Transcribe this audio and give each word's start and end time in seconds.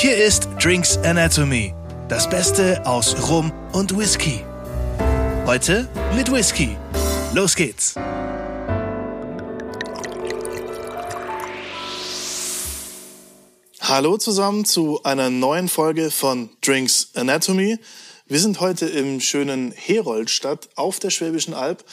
Hier 0.00 0.16
ist 0.16 0.48
Drinks 0.62 0.96
Anatomy, 0.98 1.74
das 2.08 2.30
Beste 2.30 2.86
aus 2.86 3.28
Rum 3.28 3.52
und 3.72 3.98
Whisky. 3.98 4.44
Heute 5.44 5.88
mit 6.14 6.30
Whisky. 6.30 6.76
Los 7.34 7.56
geht's! 7.56 7.96
Hallo 13.80 14.18
zusammen 14.18 14.64
zu 14.64 15.02
einer 15.02 15.30
neuen 15.30 15.68
Folge 15.68 16.12
von 16.12 16.50
Drinks 16.60 17.10
Anatomy. 17.16 17.78
Wir 18.28 18.38
sind 18.38 18.60
heute 18.60 18.86
im 18.86 19.20
schönen 19.20 19.72
Heroldstadt 19.72 20.68
auf 20.76 21.00
der 21.00 21.10
Schwäbischen 21.10 21.54
Alb 21.54 21.84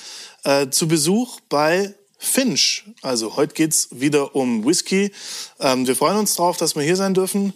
äh, 0.44 0.70
zu 0.70 0.88
Besuch 0.88 1.40
bei 1.50 1.96
Finch. 2.20 2.84
Also 3.02 3.36
heute 3.36 3.56
geht's 3.56 3.88
wieder 3.90 4.36
um 4.36 4.64
Whisky. 4.64 5.12
Ähm, 5.60 5.88
wir 5.88 5.96
freuen 5.96 6.18
uns 6.18 6.36
drauf, 6.36 6.58
dass 6.58 6.76
wir 6.76 6.84
hier 6.84 6.98
sein 6.98 7.16
dürfen. 7.16 7.54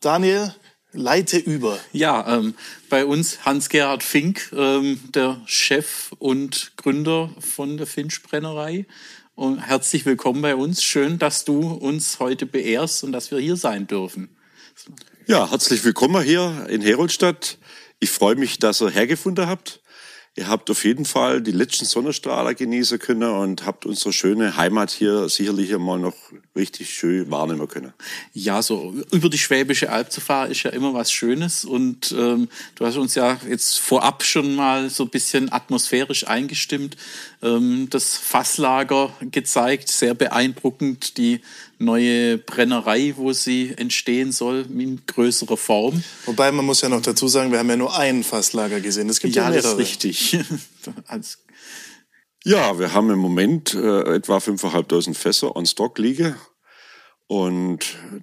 Daniel, 0.00 0.54
leite 0.92 1.38
über. 1.38 1.76
Ja, 1.92 2.38
ähm, 2.38 2.54
bei 2.88 3.04
uns 3.04 3.44
Hans-Gerhard 3.44 4.04
Fink, 4.04 4.52
ähm, 4.52 5.00
der 5.12 5.42
Chef 5.46 6.12
und 6.20 6.70
Gründer 6.76 7.34
von 7.40 7.76
der 7.76 7.88
Finch 7.88 8.22
Brennerei. 8.22 8.86
Und 9.34 9.58
herzlich 9.58 10.06
willkommen 10.06 10.40
bei 10.40 10.54
uns. 10.54 10.84
Schön, 10.84 11.18
dass 11.18 11.44
du 11.44 11.72
uns 11.72 12.20
heute 12.20 12.46
beehrst 12.46 13.02
und 13.02 13.10
dass 13.10 13.32
wir 13.32 13.40
hier 13.40 13.56
sein 13.56 13.88
dürfen. 13.88 14.36
Ja, 15.26 15.50
herzlich 15.50 15.84
willkommen 15.84 16.22
hier 16.22 16.66
in 16.68 16.80
Heroldstadt. 16.80 17.58
Ich 17.98 18.10
freue 18.10 18.36
mich, 18.36 18.60
dass 18.60 18.80
ihr 18.80 18.90
hergefunden 18.90 19.48
habt. 19.48 19.82
Ihr 20.36 20.46
habt 20.46 20.70
auf 20.70 20.84
jeden 20.84 21.06
Fall 21.06 21.42
die 21.42 21.50
letzten 21.50 21.86
Sonnenstrahler 21.86 22.54
genießen 22.54 23.00
können 23.00 23.28
und 23.28 23.66
habt 23.66 23.84
unsere 23.84 24.12
schöne 24.12 24.56
Heimat 24.56 24.92
hier 24.92 25.28
sicherlich 25.28 25.74
einmal 25.74 25.98
noch 25.98 26.14
richtig 26.58 26.92
schön 26.92 27.30
wahrnehmen 27.30 27.66
können. 27.68 27.94
Ja, 28.34 28.60
so 28.60 28.94
über 29.10 29.30
die 29.30 29.38
Schwäbische 29.38 29.90
Alb 29.90 30.12
zu 30.12 30.20
fahren 30.20 30.50
ist 30.50 30.62
ja 30.62 30.70
immer 30.70 30.92
was 30.92 31.10
Schönes 31.10 31.64
und 31.64 32.12
ähm, 32.12 32.48
du 32.74 32.84
hast 32.84 32.96
uns 32.96 33.14
ja 33.14 33.38
jetzt 33.48 33.78
vorab 33.78 34.22
schon 34.22 34.54
mal 34.54 34.90
so 34.90 35.04
ein 35.04 35.10
bisschen 35.10 35.50
atmosphärisch 35.50 36.26
eingestimmt, 36.26 36.96
ähm, 37.42 37.88
das 37.88 38.16
Fasslager 38.16 39.12
gezeigt, 39.30 39.88
sehr 39.88 40.14
beeindruckend, 40.14 41.16
die 41.16 41.40
neue 41.78 42.38
Brennerei, 42.38 43.14
wo 43.16 43.32
sie 43.32 43.72
entstehen 43.76 44.32
soll, 44.32 44.66
in 44.76 45.00
größerer 45.06 45.56
Form. 45.56 46.02
Wobei 46.26 46.50
man 46.52 46.64
muss 46.64 46.80
ja 46.80 46.88
noch 46.88 47.02
dazu 47.02 47.28
sagen, 47.28 47.52
wir 47.52 47.58
haben 47.58 47.70
ja 47.70 47.76
nur 47.76 47.96
ein 47.96 48.24
Fasslager 48.24 48.80
gesehen. 48.80 49.08
Es 49.08 49.20
gibt 49.20 49.36
ja, 49.36 49.44
ja 49.44 49.50
mehrere. 49.50 49.62
das 49.62 49.72
ist 49.72 50.04
richtig. 50.04 50.38
Ja, 52.48 52.78
wir 52.78 52.94
haben 52.94 53.10
im 53.10 53.18
Moment 53.18 53.74
äh, 53.74 54.14
etwa 54.14 54.38
5.500 54.38 55.12
Fässer 55.12 55.54
on 55.54 55.66
Stock 55.66 55.98
liegen. 55.98 56.34
Und 57.26 57.80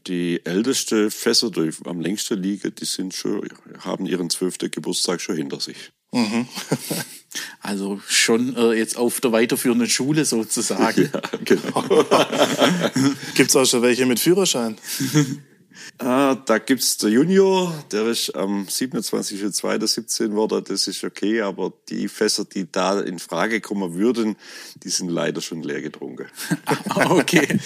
die 0.08 0.44
älteste 0.44 1.12
Fässer, 1.12 1.52
die 1.52 1.70
am 1.86 2.02
längsten 2.02 2.42
liegen, 2.42 2.74
die 2.74 2.86
sind 2.86 3.14
schon, 3.14 3.48
haben 3.82 4.08
ihren 4.08 4.32
zwölften 4.32 4.72
Geburtstag 4.72 5.22
schon 5.22 5.36
hinter 5.36 5.60
sich. 5.60 5.92
Also 7.60 8.00
schon 8.08 8.56
äh, 8.56 8.74
jetzt 8.74 8.96
auf 8.96 9.20
der 9.20 9.34
weiterführenden 9.34 9.90
Schule 9.90 10.24
sozusagen. 10.26 11.12
Ja, 11.14 11.22
genau. 11.44 11.84
Gibt's 13.36 13.56
auch 13.58 13.66
schon 13.66 13.82
welche 13.82 14.06
mit 14.06 14.22
Führerschein? 14.22 14.78
Ah, 15.98 16.36
da 16.36 16.58
gibt's 16.58 16.98
der 16.98 17.10
Junior, 17.10 17.74
der 17.90 18.08
ist 18.08 18.36
am 18.36 18.66
27.02.17 18.66 20.34
worden, 20.34 20.62
das 20.68 20.88
ist 20.88 21.06
okay, 21.06 21.40
aber 21.40 21.72
die 21.88 22.10
Fässer, 22.10 22.44
die 22.44 22.70
da 22.70 23.00
in 23.00 23.18
Frage 23.18 23.62
kommen 23.62 23.94
würden, 23.94 24.36
die 24.84 24.90
sind 24.90 25.08
leider 25.08 25.40
schon 25.40 25.64
leer 25.64 25.82
getrunken. 25.82 26.28
okay. 26.96 27.60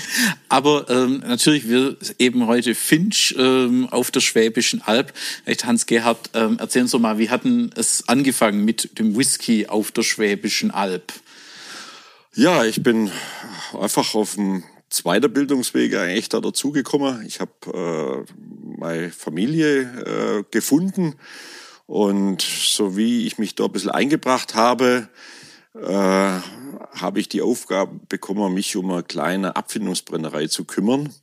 Aber 0.47 0.87
ähm, 0.89 1.23
natürlich, 1.25 1.67
wir 1.67 1.97
eben 2.19 2.45
heute 2.45 2.75
Finch 2.75 3.33
ähm, 3.35 3.89
auf 3.89 4.11
der 4.11 4.19
Schwäbischen 4.19 4.83
Alb. 4.83 5.11
Echt, 5.45 5.65
Hans-Gerhard, 5.65 6.29
ähm, 6.35 6.59
erzählen 6.59 6.87
Sie 6.87 6.99
mal, 6.99 7.17
wie 7.17 7.31
hatten 7.31 7.71
es 7.75 8.07
angefangen 8.07 8.63
mit 8.63 8.99
dem 8.99 9.17
Whisky 9.17 9.65
auf 9.65 9.91
der 9.91 10.03
Schwäbischen 10.03 10.69
Alb? 10.69 11.13
Ja, 12.35 12.63
ich 12.63 12.83
bin 12.83 13.09
einfach 13.73 14.13
auf 14.13 14.35
dem 14.35 14.63
zweiten 14.89 15.31
Bildungsweg 15.31 15.95
eigentlich 15.95 16.29
da 16.29 16.39
dazugekommen. 16.39 17.25
Ich 17.25 17.39
habe 17.39 18.25
äh, 18.27 18.33
meine 18.77 19.11
Familie 19.11 19.81
äh, 19.81 20.43
gefunden 20.51 21.15
und 21.85 22.41
so 22.41 22.97
wie 22.97 23.25
ich 23.25 23.37
mich 23.37 23.55
da 23.55 23.65
ein 23.65 23.71
bisschen 23.71 23.91
eingebracht 23.91 24.55
habe, 24.55 25.09
äh, 25.75 25.87
habe 25.87 27.19
ich 27.19 27.29
die 27.29 27.41
Aufgabe 27.41 27.99
bekommen, 28.09 28.53
mich 28.53 28.75
um 28.75 28.91
eine 28.91 29.03
kleine 29.03 29.55
Abfindungsbrennerei 29.55 30.47
zu 30.47 30.65
kümmern. 30.65 31.13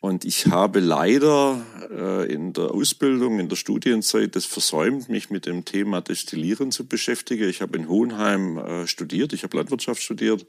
Und 0.00 0.24
ich 0.24 0.46
habe 0.46 0.80
leider 0.80 1.64
äh, 1.90 2.32
in 2.32 2.52
der 2.52 2.72
Ausbildung, 2.72 3.38
in 3.38 3.48
der 3.48 3.54
Studienzeit 3.54 4.34
das 4.34 4.46
versäumt, 4.46 5.08
mich 5.08 5.30
mit 5.30 5.46
dem 5.46 5.64
Thema 5.64 6.00
Destillieren 6.00 6.72
zu 6.72 6.88
beschäftigen. 6.88 7.48
Ich 7.48 7.62
habe 7.62 7.78
in 7.78 7.88
Hohenheim 7.88 8.58
äh, 8.58 8.86
studiert, 8.88 9.32
ich 9.32 9.44
habe 9.44 9.56
Landwirtschaft 9.56 10.02
studiert, 10.02 10.44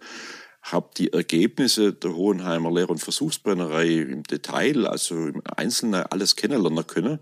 habe 0.63 0.89
die 0.97 1.11
Ergebnisse 1.11 1.93
der 1.93 2.15
Hohenheimer 2.15 2.71
Lehr- 2.71 2.89
und 2.89 2.99
Versuchsbrennerei 2.99 3.99
im 3.99 4.23
Detail, 4.23 4.87
also 4.87 5.15
im 5.15 5.41
Einzelnen 5.45 6.05
alles 6.09 6.35
kennenlernen 6.35 6.87
können. 6.87 7.19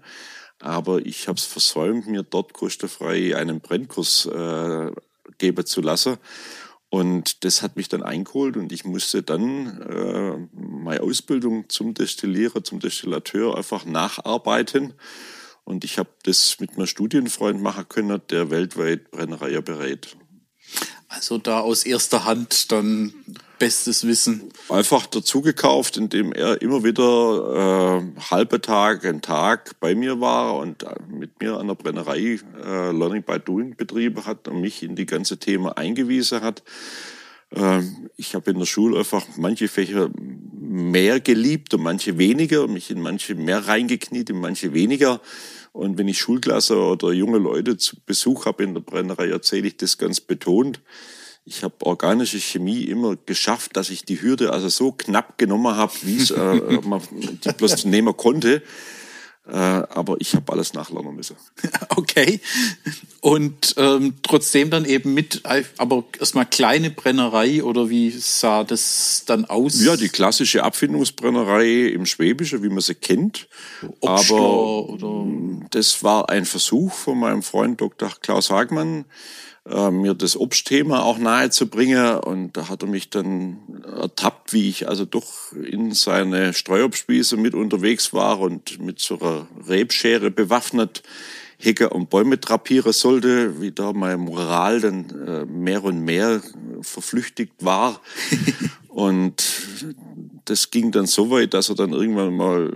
Aber 0.59 1.03
ich 1.03 1.28
habe 1.28 1.38
es 1.38 1.46
versäumt, 1.46 2.07
mir 2.07 2.24
dort 2.24 2.53
kostenfrei 2.53 3.35
einen 3.35 3.59
Brennkurs 3.59 4.28
äh, 4.28 4.91
geben 5.40 5.66
zu 5.66 5.81
lassen. 5.81 6.18
Und 6.90 7.44
das 7.44 7.62
hat 7.62 7.78
mich 7.78 7.88
dann 7.88 8.03
eingeholt 8.03 8.57
und 8.57 8.72
ich 8.72 8.84
musste 8.84 9.24
dann 9.24 9.81
äh, 9.81 10.47
meine 10.53 11.02
Ausbildung 11.02 11.69
zum 11.69 11.94
Destillierer, 11.94 12.63
zum 12.63 12.79
Destillateur 12.79 13.58
einfach 13.58 13.85
nacharbeiten. 13.85 14.94
Und 15.63 15.84
ich 15.85 15.97
habe 15.97 16.09
das 16.23 16.59
mit 16.59 16.72
einem 16.75 16.88
Studienfreund 16.88 17.62
machen 17.62 17.88
können, 17.88 18.22
der 18.29 18.52
weltweit 18.52 19.09
Brennerei 19.09 19.62
berät. 19.62 20.18
Also 21.14 21.38
da 21.38 21.60
aus 21.60 21.84
erster 21.84 22.24
Hand 22.24 22.72
dann 22.72 23.14
bestes 23.60 24.08
Wissen. 24.08 24.50
Einfach 24.70 25.06
dazu 25.06 25.42
gekauft, 25.42 25.98
indem 25.98 26.32
er 26.32 26.62
immer 26.62 26.84
wieder 26.86 28.02
äh, 28.02 28.22
halbe 28.32 28.62
Tag, 28.62 29.06
einen 29.06 29.22
Tag 29.22 29.76
bei 29.82 29.94
mir 29.94 30.22
war 30.22 30.56
und 30.56 30.84
äh, 30.84 30.96
mit 31.10 31.42
mir 31.42 31.58
an 31.58 31.68
der 31.68 31.76
Brennerei 31.76 32.40
äh, 32.64 32.92
Learning 32.92 33.24
by 33.24 33.40
Doing 33.40 33.76
betrieben 33.76 34.26
hat 34.26 34.48
und 34.48 34.62
mich 34.62 34.84
in 34.84 34.96
die 34.96 35.06
ganze 35.06 35.38
Thema 35.38 35.78
eingewiesen 35.78 36.42
hat. 36.42 36.64
Ähm, 37.54 38.10
ich 38.16 38.34
habe 38.34 38.50
in 38.50 38.60
der 38.60 38.66
Schule 38.66 38.98
einfach 38.98 39.26
manche 39.36 39.68
Fächer 39.68 40.10
mehr 40.60 41.20
geliebt 41.20 41.74
und 41.74 41.84
manche 41.84 42.18
weniger, 42.18 42.68
mich 42.68 42.90
in 42.90 43.02
manche 43.02 43.36
mehr 43.36 43.68
reingekniet, 43.68 44.30
in 44.30 44.40
manche 44.40 44.74
weniger. 44.74 45.20
Und 45.72 45.98
wenn 45.98 46.08
ich 46.08 46.20
Schulklasse 46.20 46.78
oder 46.78 47.14
junge 47.14 47.38
Leute 47.38 47.78
zu 47.78 47.96
Besuch 48.06 48.46
habe 48.46 48.64
in 48.64 48.74
der 48.74 48.82
Brennerei, 48.82 49.30
erzähle 49.30 49.68
ich 49.68 49.78
das 49.78 49.98
ganz 49.98 50.20
betont. 50.20 50.82
Ich 51.44 51.64
habe 51.64 51.74
organische 51.86 52.40
Chemie 52.40 52.84
immer 52.84 53.16
geschafft, 53.16 53.76
dass 53.78 53.90
ich 53.90 54.06
die 54.06 54.22
Hürde 54.22 54.52
also 54.52 54.70
so 54.70 54.92
knapp 54.92 55.38
genommen 55.38 55.76
habe, 55.76 55.94
wie 56.04 56.18
es 56.18 56.32
äh, 56.32 56.82
man 56.84 57.02
die 57.12 57.52
bloß 57.54 57.86
nehmen 57.86 58.16
konnte. 58.16 58.62
Äh, 59.47 59.56
aber 59.56 60.18
ich 60.19 60.35
habe 60.35 60.52
alles 60.52 60.74
nachlernen 60.74 61.16
müssen. 61.16 61.35
Okay. 61.96 62.40
Und 63.19 63.75
ähm, 63.78 64.16
trotzdem 64.24 64.69
dann 64.69 64.85
eben 64.85 65.13
mit, 65.13 65.44
aber 65.78 66.03
erstmal 66.19 66.46
kleine 66.46 66.90
Brennerei 66.90 67.63
oder 67.63 67.90
wie 67.90 68.09
sah 68.09 68.63
das 68.63 69.24
dann 69.28 69.46
aus? 69.46 69.84
Ja, 69.84 69.97
die 69.97 70.09
klassische 70.09 70.63
Abfindungsbrennerei 70.63 71.88
im 71.88 72.06
Schwäbischen, 72.06 72.63
wie 72.63 72.69
man 72.69 72.79
sie 72.79 72.96
kennt. 72.96 73.47
Obstler 74.00 74.38
aber 74.38 74.90
oder 74.90 75.28
das 75.69 76.03
war 76.03 76.29
ein 76.29 76.46
Versuch 76.46 76.94
von 76.94 77.19
meinem 77.19 77.44
Freund 77.44 77.79
Dr. 77.81 78.09
Klaus 78.22 78.50
Hagmann, 78.50 79.06
äh, 79.70 79.92
mir 79.92 80.14
das 80.14 80.36
Obstthema 80.36 81.02
auch 81.02 81.18
nahe 81.18 81.50
zu 81.50 81.68
bringen. 81.68 82.18
Und 82.18 82.58
da 82.58 82.70
hat 82.70 82.82
er 82.82 82.90
mich 82.90 83.10
dann 83.10 83.58
ertappt, 83.86 84.54
wie 84.54 84.70
ich 84.70 84.88
also 84.88 85.06
doch 85.06 85.52
in 85.54 85.94
seine 85.94 86.54
Streuobstwiese 86.54 87.38
mit 87.38 87.54
unterwegs 87.54 88.14
war 88.14 88.40
und 88.40 88.80
mit 88.80 89.00
so 89.00 89.20
einer 89.20 89.47
Rebschere 89.68 90.32
bewaffnet 90.32 91.03
Hecke 91.64 91.90
und 91.91 92.09
Bäume 92.09 92.38
drapieren 92.38 92.91
sollte, 92.91 93.62
wie 93.62 93.72
da 93.72 93.94
mein 93.94 94.20
Moral 94.20 94.82
dann 94.82 95.28
äh, 95.28 95.46
mehr 95.46 95.84
und 95.84 96.00
mehr 96.03 96.41
verflüchtigt 96.82 97.53
war. 97.59 98.02
und 98.88 99.44
das 100.46 100.72
ging 100.72 100.91
dann 100.91 101.06
so 101.06 101.30
weit, 101.30 101.53
dass 101.53 101.70
er 101.70 101.76
dann 101.76 101.94
irgendwann 101.94 102.35
mal 102.35 102.72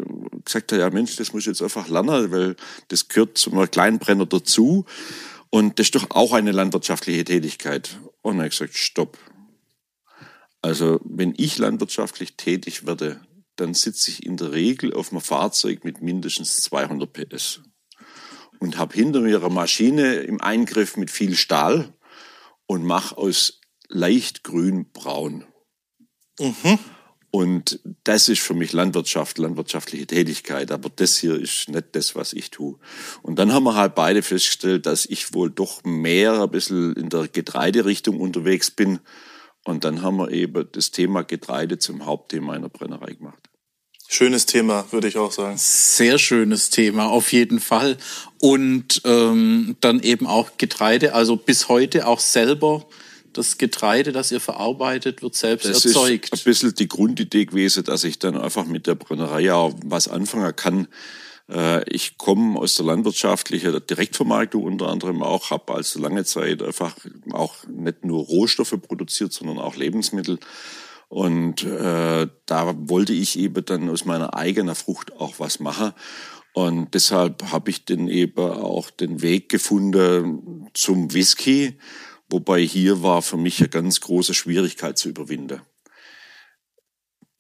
gesagt 0.45 0.71
hat, 0.71 0.80
ja 0.80 0.89
Mensch, 0.92 1.15
das 1.15 1.33
muss 1.33 1.42
ich 1.42 1.48
jetzt 1.48 1.63
einfach 1.63 1.89
lernen, 1.89 2.31
weil 2.31 2.56
das 2.89 3.07
gehört 3.07 3.38
zum 3.39 3.59
Kleinbrenner 3.69 4.27
dazu. 4.27 4.86
Und 5.50 5.80
das 5.80 5.88
ist 5.88 5.95
doch 5.95 6.12
auch 6.12 6.33
eine 6.33 6.51
landwirtschaftliche 6.51 7.24
Tätigkeit. 7.24 7.97
Und 8.21 8.39
er 8.39 8.45
hat 8.45 8.51
gesagt, 8.51 8.75
stopp. 8.75 9.18
Also 10.62 11.00
wenn 11.03 11.33
ich 11.38 11.57
landwirtschaftlich 11.57 12.38
tätig 12.38 12.86
werde, 12.86 13.21
dann 13.56 13.74
sitze 13.74 14.12
ich 14.12 14.25
in 14.25 14.38
der 14.38 14.51
Regel 14.51 14.94
auf 14.94 15.12
einem 15.12 15.21
Fahrzeug 15.21 15.83
mit 15.83 16.01
mindestens 16.01 16.57
200 16.57 17.12
PS 17.12 17.62
und 18.59 18.77
habe 18.77 18.95
hinter 18.95 19.21
mir 19.21 19.38
eine 19.39 19.53
Maschine 19.53 20.15
im 20.15 20.42
Eingriff 20.42 20.97
mit 20.97 21.12
viel 21.12 21.36
Stahl 21.36 21.94
und 22.65 22.83
mache 22.83 23.18
aus 23.18 23.62
leicht 23.88 24.44
grün 24.44 24.92
braun. 24.92 25.45
Und 27.35 27.81
das 28.05 28.29
ist 28.29 28.39
für 28.39 28.53
mich 28.53 28.71
Landwirtschaft, 28.71 29.39
landwirtschaftliche 29.39 30.07
Tätigkeit. 30.07 30.71
Aber 30.71 30.89
das 30.95 31.17
hier 31.17 31.35
ist 31.35 31.67
nicht 31.67 31.87
das, 31.91 32.15
was 32.15 32.31
ich 32.31 32.49
tue. 32.49 32.77
Und 33.23 33.39
dann 33.39 33.51
haben 33.51 33.65
wir 33.65 33.75
halt 33.75 33.93
beide 33.93 34.21
festgestellt, 34.21 34.85
dass 34.85 35.05
ich 35.05 35.33
wohl 35.33 35.51
doch 35.51 35.83
mehr 35.83 36.41
ein 36.41 36.49
bisschen 36.49 36.93
in 36.93 37.09
der 37.09 37.27
Getreiderichtung 37.27 38.21
unterwegs 38.21 38.71
bin. 38.71 38.99
Und 39.65 39.83
dann 39.83 40.01
haben 40.01 40.15
wir 40.15 40.31
eben 40.31 40.65
das 40.71 40.91
Thema 40.91 41.23
Getreide 41.23 41.77
zum 41.77 42.05
Hauptthema 42.05 42.53
einer 42.53 42.69
Brennerei 42.69 43.15
gemacht. 43.15 43.49
Schönes 44.07 44.45
Thema, 44.45 44.85
würde 44.91 45.09
ich 45.09 45.17
auch 45.17 45.33
sagen. 45.33 45.57
Sehr 45.57 46.17
schönes 46.17 46.69
Thema, 46.69 47.07
auf 47.07 47.33
jeden 47.33 47.59
Fall. 47.59 47.97
Und 48.39 49.01
ähm, 49.03 49.75
dann 49.81 49.99
eben 49.99 50.25
auch 50.25 50.51
Getreide, 50.57 51.13
also 51.13 51.35
bis 51.35 51.67
heute 51.67 52.07
auch 52.07 52.21
selber 52.21 52.87
das 53.37 53.57
Getreide, 53.57 54.11
das 54.11 54.31
ihr 54.31 54.39
verarbeitet, 54.39 55.21
wird 55.21 55.35
selbst 55.35 55.67
das 55.67 55.85
erzeugt. 55.85 56.31
Das 56.31 56.39
ist 56.39 56.45
ein 56.45 56.49
bisschen 56.49 56.75
die 56.75 56.87
Grundidee 56.87 57.45
gewesen, 57.45 57.83
dass 57.83 58.03
ich 58.03 58.19
dann 58.19 58.37
einfach 58.37 58.65
mit 58.65 58.87
der 58.87 58.95
Brennerei 58.95 59.53
auch 59.53 59.73
was 59.83 60.07
anfangen 60.07 60.55
kann. 60.55 60.87
Äh, 61.49 61.87
ich 61.89 62.17
komme 62.17 62.59
aus 62.59 62.75
der 62.75 62.85
landwirtschaftlichen 62.85 63.85
Direktvermarktung 63.85 64.63
unter 64.63 64.87
anderem 64.87 65.21
auch, 65.21 65.51
habe 65.51 65.73
also 65.73 65.99
lange 65.99 66.23
Zeit 66.23 66.63
einfach 66.63 66.95
auch 67.31 67.55
nicht 67.67 68.05
nur 68.05 68.23
Rohstoffe 68.23 68.75
produziert, 68.81 69.33
sondern 69.33 69.59
auch 69.59 69.75
Lebensmittel. 69.75 70.39
Und 71.07 71.63
äh, 71.63 72.27
da 72.45 72.75
wollte 72.77 73.13
ich 73.13 73.37
eben 73.37 73.63
dann 73.65 73.89
aus 73.89 74.05
meiner 74.05 74.33
eigenen 74.33 74.75
Frucht 74.75 75.13
auch 75.13 75.35
was 75.37 75.59
machen. 75.59 75.93
Und 76.53 76.93
deshalb 76.93 77.51
habe 77.51 77.69
ich 77.69 77.83
dann 77.85 78.07
eben 78.07 78.39
auch 78.39 78.89
den 78.89 79.21
Weg 79.21 79.49
gefunden 79.49 80.69
zum 80.73 81.13
Whisky, 81.13 81.77
wobei 82.30 82.62
hier 82.62 83.01
war 83.01 83.22
für 83.22 83.38
mich 83.38 83.60
eine 83.60 83.69
ganz 83.69 84.01
große 84.01 84.33
Schwierigkeit 84.33 84.98
zu 84.98 85.10
überwinden. 85.10 85.62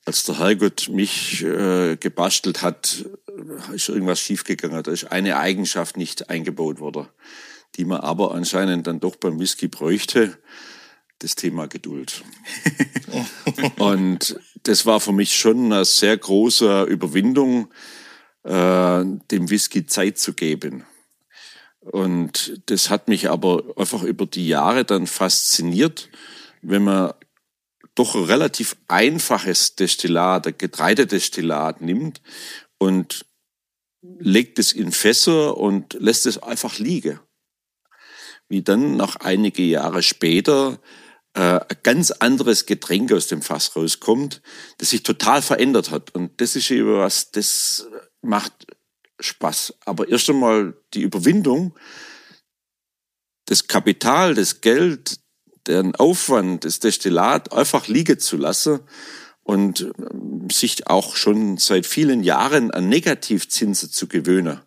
Als 0.05 0.23
der 0.23 0.37
Herrgott 0.37 0.89
mich 0.89 1.43
äh, 1.43 1.97
gebastelt 1.97 2.61
hat, 2.61 3.05
ist 3.73 3.89
irgendwas 3.89 4.19
schiefgegangen. 4.19 4.83
Da 4.83 4.91
ist 4.91 5.11
eine 5.11 5.37
Eigenschaft 5.37 5.97
nicht 5.97 6.29
eingebaut 6.29 6.79
worden, 6.79 7.07
die 7.75 7.85
man 7.85 8.01
aber 8.01 8.35
anscheinend 8.35 8.85
dann 8.85 8.99
doch 8.99 9.15
beim 9.15 9.39
Whisky 9.39 9.67
bräuchte 9.67 10.37
das 11.19 11.35
Thema 11.35 11.67
Geduld. 11.67 12.23
und 13.79 14.39
das 14.63 14.85
war 14.85 14.99
für 14.99 15.13
mich 15.13 15.35
schon 15.35 15.71
eine 15.71 15.85
sehr 15.85 16.17
große 16.17 16.83
Überwindung, 16.83 17.71
äh, 18.43 19.03
dem 19.31 19.49
Whisky 19.49 19.85
Zeit 19.85 20.19
zu 20.19 20.33
geben. 20.33 20.85
Und 21.85 22.61
das 22.65 22.89
hat 22.89 23.07
mich 23.07 23.29
aber 23.29 23.63
einfach 23.77 24.01
über 24.03 24.25
die 24.25 24.47
Jahre 24.47 24.85
dann 24.85 25.05
fasziniert, 25.05 26.09
wenn 26.61 26.83
man 26.83 27.13
doch 27.93 28.15
ein 28.15 28.23
relativ 28.23 28.75
einfaches 28.87 29.75
Destillat, 29.75 30.47
ein 30.47 30.57
Getreidedestillat 30.57 31.81
nimmt 31.81 32.21
und 32.79 33.25
legt 34.01 34.59
es 34.59 34.73
in 34.73 34.91
Fässer 34.91 35.57
und 35.57 35.93
lässt 35.93 36.25
es 36.25 36.41
einfach 36.41 36.79
liegen. 36.79 37.19
Wie 38.49 38.63
dann 38.63 38.97
nach 38.97 39.17
einige 39.17 39.63
Jahre 39.63 40.03
später 40.03 40.79
äh, 41.33 41.59
ein 41.59 41.77
ganz 41.83 42.11
anderes 42.11 42.65
Getränk 42.65 43.11
aus 43.11 43.27
dem 43.27 43.41
Fass 43.41 43.75
rauskommt, 43.75 44.41
das 44.79 44.89
sich 44.89 45.03
total 45.03 45.41
verändert 45.41 45.91
hat. 45.91 46.13
Und 46.15 46.41
das 46.41 46.55
ist 46.55 46.69
eben 46.71 46.97
was, 46.97 47.31
das 47.31 47.87
macht 48.21 48.67
Spaß. 49.19 49.75
Aber 49.85 50.07
erst 50.07 50.29
einmal 50.29 50.75
die 50.93 51.01
Überwindung, 51.01 51.75
das 53.45 53.67
Kapital, 53.67 54.35
das 54.35 54.61
Geld, 54.61 55.19
den 55.67 55.95
Aufwand, 55.95 56.65
das 56.65 56.79
Destillat 56.79 57.53
einfach 57.53 57.87
liegen 57.87 58.19
zu 58.19 58.37
lassen 58.37 58.79
und 59.43 59.81
ähm, 59.81 60.47
sich 60.51 60.87
auch 60.87 61.15
schon 61.15 61.57
seit 61.57 61.85
vielen 61.85 62.23
Jahren 62.23 62.71
an 62.71 62.89
Negativzinsen 62.89 63.91
zu 63.91 64.07
gewöhnen 64.07 64.61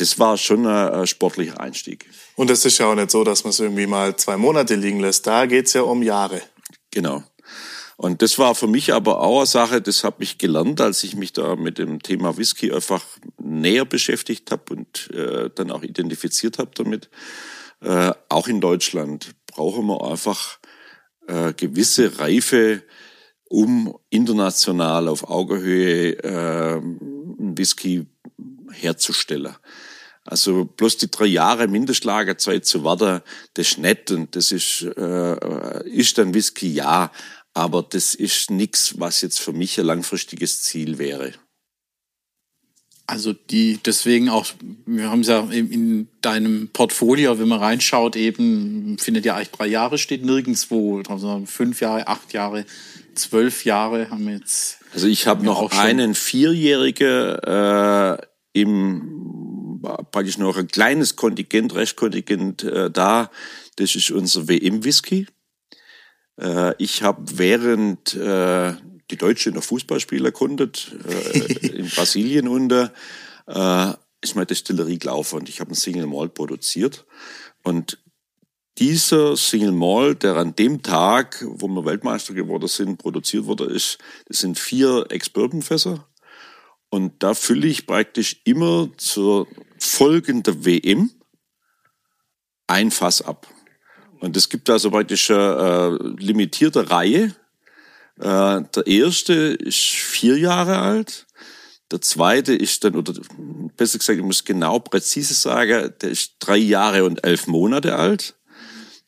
das 0.00 0.18
war 0.18 0.36
schon 0.36 0.66
ein, 0.66 1.06
sportlicher 1.06 1.60
Einstieg. 1.60 2.06
Und 2.36 2.50
es 2.50 2.64
ist 2.64 2.78
ja 2.78 2.86
auch 2.86 2.94
nicht 2.94 3.10
so, 3.10 3.24
dass 3.24 3.44
man 3.44 3.50
es 3.50 3.60
irgendwie 3.60 3.86
mal 3.86 4.16
zwei 4.16 4.36
Monate 4.36 4.74
liegen 4.74 5.00
lässt. 5.00 5.26
Da 5.26 5.46
geht's 5.46 5.72
ja 5.72 5.82
um 5.82 6.02
Jahre. 6.02 6.40
Genau. 6.90 7.22
Und 8.00 8.22
das 8.22 8.38
war 8.38 8.54
für 8.54 8.66
mich 8.66 8.94
aber 8.94 9.20
auch 9.20 9.40
eine 9.40 9.46
Sache, 9.46 9.82
das 9.82 10.04
habe 10.04 10.22
ich 10.22 10.38
gelernt, 10.38 10.80
als 10.80 11.04
ich 11.04 11.16
mich 11.16 11.34
da 11.34 11.54
mit 11.54 11.76
dem 11.76 12.00
Thema 12.00 12.38
Whisky 12.38 12.72
einfach 12.72 13.04
näher 13.36 13.84
beschäftigt 13.84 14.50
habe 14.50 14.72
und 14.72 15.10
äh, 15.10 15.50
dann 15.54 15.70
auch 15.70 15.82
identifiziert 15.82 16.56
habe 16.56 16.70
damit. 16.72 17.10
Äh, 17.82 18.12
auch 18.30 18.48
in 18.48 18.62
Deutschland 18.62 19.34
brauchen 19.46 19.84
wir 19.84 20.02
einfach 20.02 20.58
äh, 21.26 21.52
gewisse 21.52 22.18
Reife, 22.18 22.82
um 23.44 23.94
international 24.08 25.06
auf 25.06 25.28
Augenhöhe 25.28 26.12
äh, 26.24 26.80
Whisky 26.80 28.06
herzustellen. 28.72 29.56
Also 30.24 30.64
bloß 30.64 30.96
die 30.98 31.10
drei 31.10 31.26
Jahre 31.26 31.66
Mindestlagerzeit 31.66 32.64
zu 32.64 32.82
warten, 32.82 33.20
das 33.54 33.72
ist 33.72 33.78
nett 33.78 34.10
und 34.10 34.36
das 34.36 34.52
ist, 34.52 34.82
äh, 34.96 35.88
ist 35.88 36.16
dann 36.16 36.32
Whisky, 36.32 36.72
ja, 36.72 37.10
aber 37.54 37.82
das 37.82 38.14
ist 38.14 38.50
nichts, 38.50 38.98
was 38.98 39.22
jetzt 39.22 39.40
für 39.40 39.52
mich 39.52 39.78
ein 39.78 39.86
langfristiges 39.86 40.62
Ziel 40.62 40.98
wäre. 40.98 41.32
Also 43.06 43.32
die, 43.32 43.80
deswegen 43.84 44.28
auch, 44.28 44.46
wir 44.86 45.10
haben 45.10 45.22
es 45.22 45.26
ja 45.26 45.40
in, 45.50 45.72
in, 45.72 46.08
deinem 46.20 46.68
Portfolio, 46.68 47.40
wenn 47.40 47.48
man 47.48 47.58
reinschaut, 47.58 48.14
eben 48.14 48.98
findet 48.98 49.24
ja 49.24 49.34
eigentlich 49.34 49.50
drei 49.50 49.66
Jahre 49.66 49.98
steht 49.98 50.24
nirgendwo, 50.24 51.02
also 51.08 51.42
fünf 51.46 51.80
Jahre, 51.80 52.06
acht 52.06 52.32
Jahre, 52.32 52.66
zwölf 53.16 53.64
Jahre 53.64 54.10
haben 54.10 54.26
wir 54.26 54.34
jetzt. 54.34 54.78
Also 54.94 55.08
ich 55.08 55.26
habe 55.26 55.44
noch 55.44 55.72
einen 55.72 56.14
vierjährigen 56.14 57.38
äh, 57.38 58.18
im 58.52 59.30
praktisch 60.10 60.38
noch 60.38 60.56
ein 60.56 60.68
kleines 60.68 61.16
Kontingent, 61.16 61.74
Restkontingent 61.74 62.62
äh, 62.64 62.90
da. 62.90 63.30
Das 63.76 63.94
ist 63.94 64.10
unser 64.10 64.48
WM-Whisky. 64.48 65.26
Äh, 66.40 66.74
ich 66.78 67.02
habe 67.02 67.22
während 67.38 68.14
äh, 68.14 68.74
die 69.10 69.16
Deutsche 69.16 69.50
noch 69.50 69.62
Fußballspieler 69.62 70.26
erkundet, 70.26 70.92
äh, 71.06 71.68
in 71.68 71.88
Brasilien 71.94 72.48
unter, 72.48 72.92
äh, 73.46 73.92
ist 74.22 74.34
meine 74.34 74.46
Destillerie 74.46 74.98
gelaufen 74.98 75.40
und 75.40 75.48
ich 75.48 75.60
habe 75.60 75.68
einen 75.68 75.76
Single 75.76 76.06
Malt 76.06 76.34
produziert. 76.34 77.06
Und 77.62 77.98
dieser 78.78 79.36
Single 79.36 79.72
Malt, 79.72 80.22
der 80.22 80.36
an 80.36 80.54
dem 80.56 80.82
Tag, 80.82 81.44
wo 81.46 81.68
wir 81.68 81.84
Weltmeister 81.84 82.34
geworden 82.34 82.68
sind, 82.68 82.98
produziert 82.98 83.44
wurde, 83.44 83.64
ist, 83.64 83.98
das 84.26 84.38
sind 84.38 84.58
vier 84.58 85.06
Ex-Bourbon-Fässer 85.10 86.06
und 86.88 87.22
da 87.22 87.34
fülle 87.34 87.66
ich 87.66 87.86
praktisch 87.86 88.40
immer 88.44 88.88
zur 88.96 89.46
folgenden 89.78 90.64
WM 90.64 91.10
ein 92.66 92.90
Fass 92.90 93.22
ab. 93.22 93.46
Und 94.20 94.36
es 94.36 94.48
gibt 94.48 94.68
also 94.70 94.90
praktisch 94.90 95.30
eine 95.30 95.98
äh, 96.00 96.22
limitierte 96.22 96.90
Reihe. 96.90 97.34
Äh, 98.18 98.62
der 98.74 98.86
erste 98.86 99.32
ist 99.32 99.78
vier 99.78 100.38
Jahre 100.38 100.78
alt. 100.78 101.26
Der 101.90 102.00
zweite 102.00 102.54
ist 102.54 102.84
dann, 102.84 102.94
oder 102.94 103.14
besser 103.76 103.98
gesagt, 103.98 104.18
ich 104.18 104.24
muss 104.24 104.44
genau 104.44 104.78
präzise 104.78 105.34
sagen, 105.34 105.92
der 106.00 106.10
ist 106.10 106.34
drei 106.38 106.58
Jahre 106.58 107.04
und 107.04 107.24
elf 107.24 107.46
Monate 107.46 107.96
alt. 107.96 108.34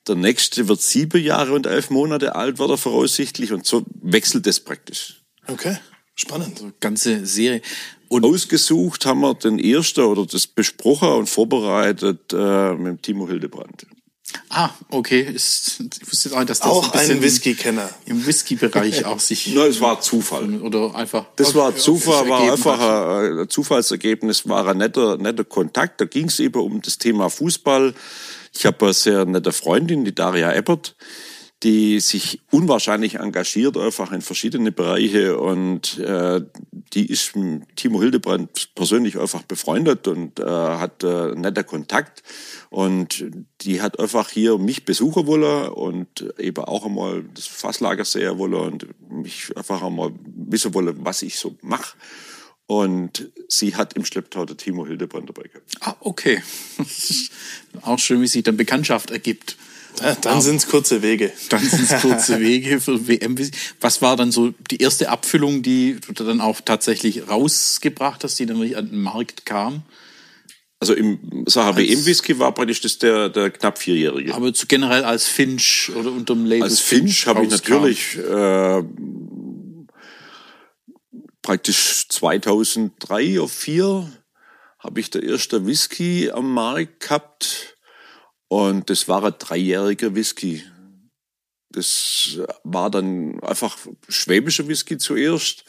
Der 0.08 0.16
nächste 0.16 0.66
wird 0.66 0.80
sieben 0.80 1.22
Jahre 1.22 1.52
und 1.52 1.66
elf 1.66 1.90
Monate 1.90 2.34
alt, 2.34 2.58
wird 2.58 2.70
er 2.70 2.78
voraussichtlich. 2.78 3.52
Und 3.52 3.66
so 3.66 3.84
wechselt 4.02 4.46
es 4.48 4.58
praktisch. 4.58 5.22
Okay. 5.46 5.76
Spannend. 6.14 6.60
Also 6.60 6.72
ganze 6.80 7.24
Serie. 7.24 7.62
Und 8.08 8.24
Ausgesucht 8.24 9.06
haben 9.06 9.20
wir 9.20 9.34
den 9.34 9.58
ersten 9.58 10.02
oder 10.02 10.26
das 10.26 10.46
besprochen 10.46 11.08
und 11.08 11.28
vorbereitet 11.28 12.32
äh, 12.32 12.74
mit 12.74 13.02
Timo 13.02 13.28
Hildebrand. 13.28 13.86
Ah, 14.48 14.70
okay. 14.90 15.22
Ist, 15.22 15.80
ich 16.00 16.10
wusste 16.10 16.28
jetzt 16.28 16.38
auch, 16.38 16.44
dass 16.44 16.60
das 16.60 16.68
auch 16.68 16.92
ein, 16.92 17.10
ein 17.10 17.22
Whisky-Kenner 17.22 17.88
im 18.06 18.26
Whisky-Bereich 18.26 19.04
auch 19.06 19.20
sich. 19.20 19.54
Nein, 19.54 19.70
es 19.70 19.80
war 19.80 20.00
Zufall. 20.00 20.60
Oder 20.60 20.94
einfach. 20.94 21.26
Das 21.36 21.54
war 21.54 21.74
Zufall, 21.76 22.28
war 22.28 22.52
einfach 22.52 22.78
ein, 22.78 23.38
ein 23.40 23.48
Zufallsergebnis, 23.48 24.48
war 24.48 24.68
ein 24.68 24.78
netter, 24.78 25.16
netter 25.16 25.44
Kontakt. 25.44 26.00
Da 26.00 26.04
ging 26.04 26.26
es 26.26 26.40
eben 26.40 26.60
um 26.60 26.82
das 26.82 26.98
Thema 26.98 27.30
Fußball. 27.30 27.94
Ich 28.54 28.66
habe 28.66 28.84
eine 28.84 28.94
sehr 28.94 29.24
nette 29.24 29.52
Freundin, 29.52 30.04
die 30.04 30.14
Daria 30.14 30.52
Eppert 30.52 30.94
die 31.62 32.00
sich 32.00 32.40
unwahrscheinlich 32.50 33.16
engagiert, 33.16 33.76
einfach 33.76 34.10
in 34.10 34.20
verschiedene 34.20 34.72
Bereiche 34.72 35.38
und 35.38 35.98
äh, 35.98 36.40
die 36.92 37.06
ist 37.06 37.36
mit 37.36 37.76
Timo 37.76 38.00
Hildebrand 38.00 38.74
persönlich 38.74 39.18
einfach 39.18 39.42
befreundet 39.42 40.08
und 40.08 40.40
äh, 40.40 40.44
hat 40.44 41.04
äh, 41.04 41.34
netter 41.36 41.62
Kontakt 41.62 42.22
und 42.70 43.24
die 43.60 43.80
hat 43.80 44.00
einfach 44.00 44.28
hier 44.30 44.58
mich 44.58 44.84
besuchen 44.84 45.26
wollen 45.26 45.68
und 45.68 46.34
eben 46.38 46.64
auch 46.64 46.84
einmal 46.84 47.24
das 47.34 47.46
Fasslager 47.46 48.04
sehen 48.04 48.38
wollen 48.38 48.54
und 48.54 48.86
mich 49.10 49.56
einfach 49.56 49.82
einmal 49.82 50.12
wissen 50.24 50.74
wollen, 50.74 50.96
was 51.04 51.22
ich 51.22 51.38
so 51.38 51.56
mache. 51.62 51.96
Und 52.66 53.30
sie 53.48 53.76
hat 53.76 53.94
im 53.94 54.04
Schlepptau 54.04 54.46
der 54.46 54.56
Timo 54.56 54.86
Hildebrand 54.86 55.28
dabei 55.28 55.42
gehabt. 55.42 55.74
Ah, 55.80 55.94
okay. 56.00 56.42
auch 57.82 57.98
schön, 57.98 58.22
wie 58.22 58.26
sich 58.26 58.44
dann 58.44 58.56
Bekanntschaft 58.56 59.10
ergibt. 59.10 59.56
Da, 59.96 60.14
dann 60.14 60.40
sind 60.40 60.56
es 60.56 60.68
kurze 60.68 61.02
Wege. 61.02 61.32
Dann 61.48 61.62
sind 61.62 61.90
es 61.90 62.00
kurze 62.02 62.40
Wege 62.40 62.80
für 62.80 63.06
WM. 63.06 63.36
Was 63.80 64.02
war 64.02 64.16
dann 64.16 64.32
so 64.32 64.54
die 64.70 64.78
erste 64.78 65.08
Abfüllung, 65.10 65.62
die 65.62 65.98
du 66.14 66.24
dann 66.24 66.40
auch 66.40 66.60
tatsächlich 66.60 67.28
rausgebracht 67.28 68.24
hast, 68.24 68.38
die 68.38 68.46
dann 68.46 68.58
wirklich 68.58 68.76
an 68.76 68.90
den 68.90 69.02
Markt 69.02 69.46
kam? 69.46 69.82
Also 70.80 70.94
im 70.94 71.44
Sache 71.46 71.76
WM-Whisky 71.76 72.40
war 72.40 72.52
praktisch 72.52 72.80
das 72.80 72.98
der, 72.98 73.28
der 73.28 73.50
knapp 73.50 73.78
vierjährige. 73.78 74.34
Aber 74.34 74.52
zu, 74.52 74.66
generell 74.66 75.04
als 75.04 75.28
Finch 75.28 75.92
oder 75.94 76.10
unter 76.10 76.34
dem 76.34 76.44
Label 76.44 76.64
Als 76.64 76.80
Finch 76.80 77.26
habe 77.28 77.44
ich 77.44 77.50
natürlich 77.50 78.18
äh, 78.18 78.82
praktisch 81.40 82.08
2003 82.08 83.40
oder 83.40 83.48
2004 83.48 84.12
habe 84.80 84.98
ich 84.98 85.10
der 85.10 85.22
erste 85.22 85.64
Whisky 85.66 86.30
am 86.32 86.52
Markt 86.52 86.98
gehabt 86.98 87.71
und 88.52 88.90
das 88.90 89.08
war 89.08 89.24
ein 89.24 89.34
dreijähriger 89.38 90.14
Whisky. 90.14 90.62
Das 91.70 92.38
war 92.64 92.90
dann 92.90 93.40
einfach 93.40 93.78
schwäbischer 94.10 94.68
Whisky 94.68 94.98
zuerst. 94.98 95.64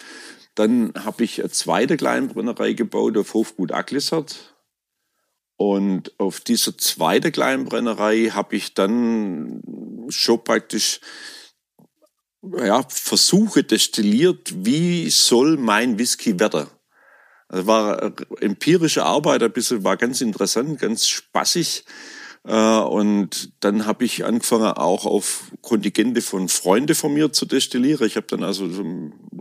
Dann 0.54 0.92
habe 1.00 1.24
ich 1.24 1.40
eine 1.40 1.50
zweite 1.50 1.96
Kleinbrennerei 1.96 2.74
gebaut 2.74 3.18
auf 3.18 3.36
Hofgut 3.36 3.72
Aglissert. 3.72 4.54
Und 5.56 6.12
auf 6.20 6.42
dieser 6.42 6.78
zweiten 6.78 7.32
Kleinbrennerei 7.32 8.32
habe 8.34 8.58
ich 8.58 8.74
dann 8.74 9.62
schon 10.10 10.44
praktisch 10.44 11.00
ja, 12.42 12.86
Versuche 12.90 13.64
destilliert, 13.64 14.66
wie 14.66 15.10
soll 15.10 15.56
mein 15.56 15.98
Whisky 15.98 16.38
werden. 16.38 16.68
Das 17.48 17.66
war 17.66 18.12
empirische 18.42 19.06
Arbeit, 19.06 19.42
ein 19.42 19.54
bisschen, 19.54 19.86
war 19.86 19.96
ganz 19.96 20.20
interessant, 20.20 20.82
ganz 20.82 21.08
spaßig. 21.08 21.86
Äh, 22.46 22.80
Und 22.80 23.54
dann 23.62 23.86
habe 23.86 24.06
ich 24.06 24.26
angefangen, 24.26 24.66
auch 24.66 25.06
auf 25.06 25.52
Kontingente 25.62 26.22
von 26.22 26.50
Freunden 26.50 26.96
von 26.96 27.14
mir 27.14 27.32
zu 27.32 27.46
destillieren. 27.46 28.06
Ich 28.06 28.16
habe 28.16 28.28
dann 28.28 28.44
also 28.44 28.70
so 28.70 28.84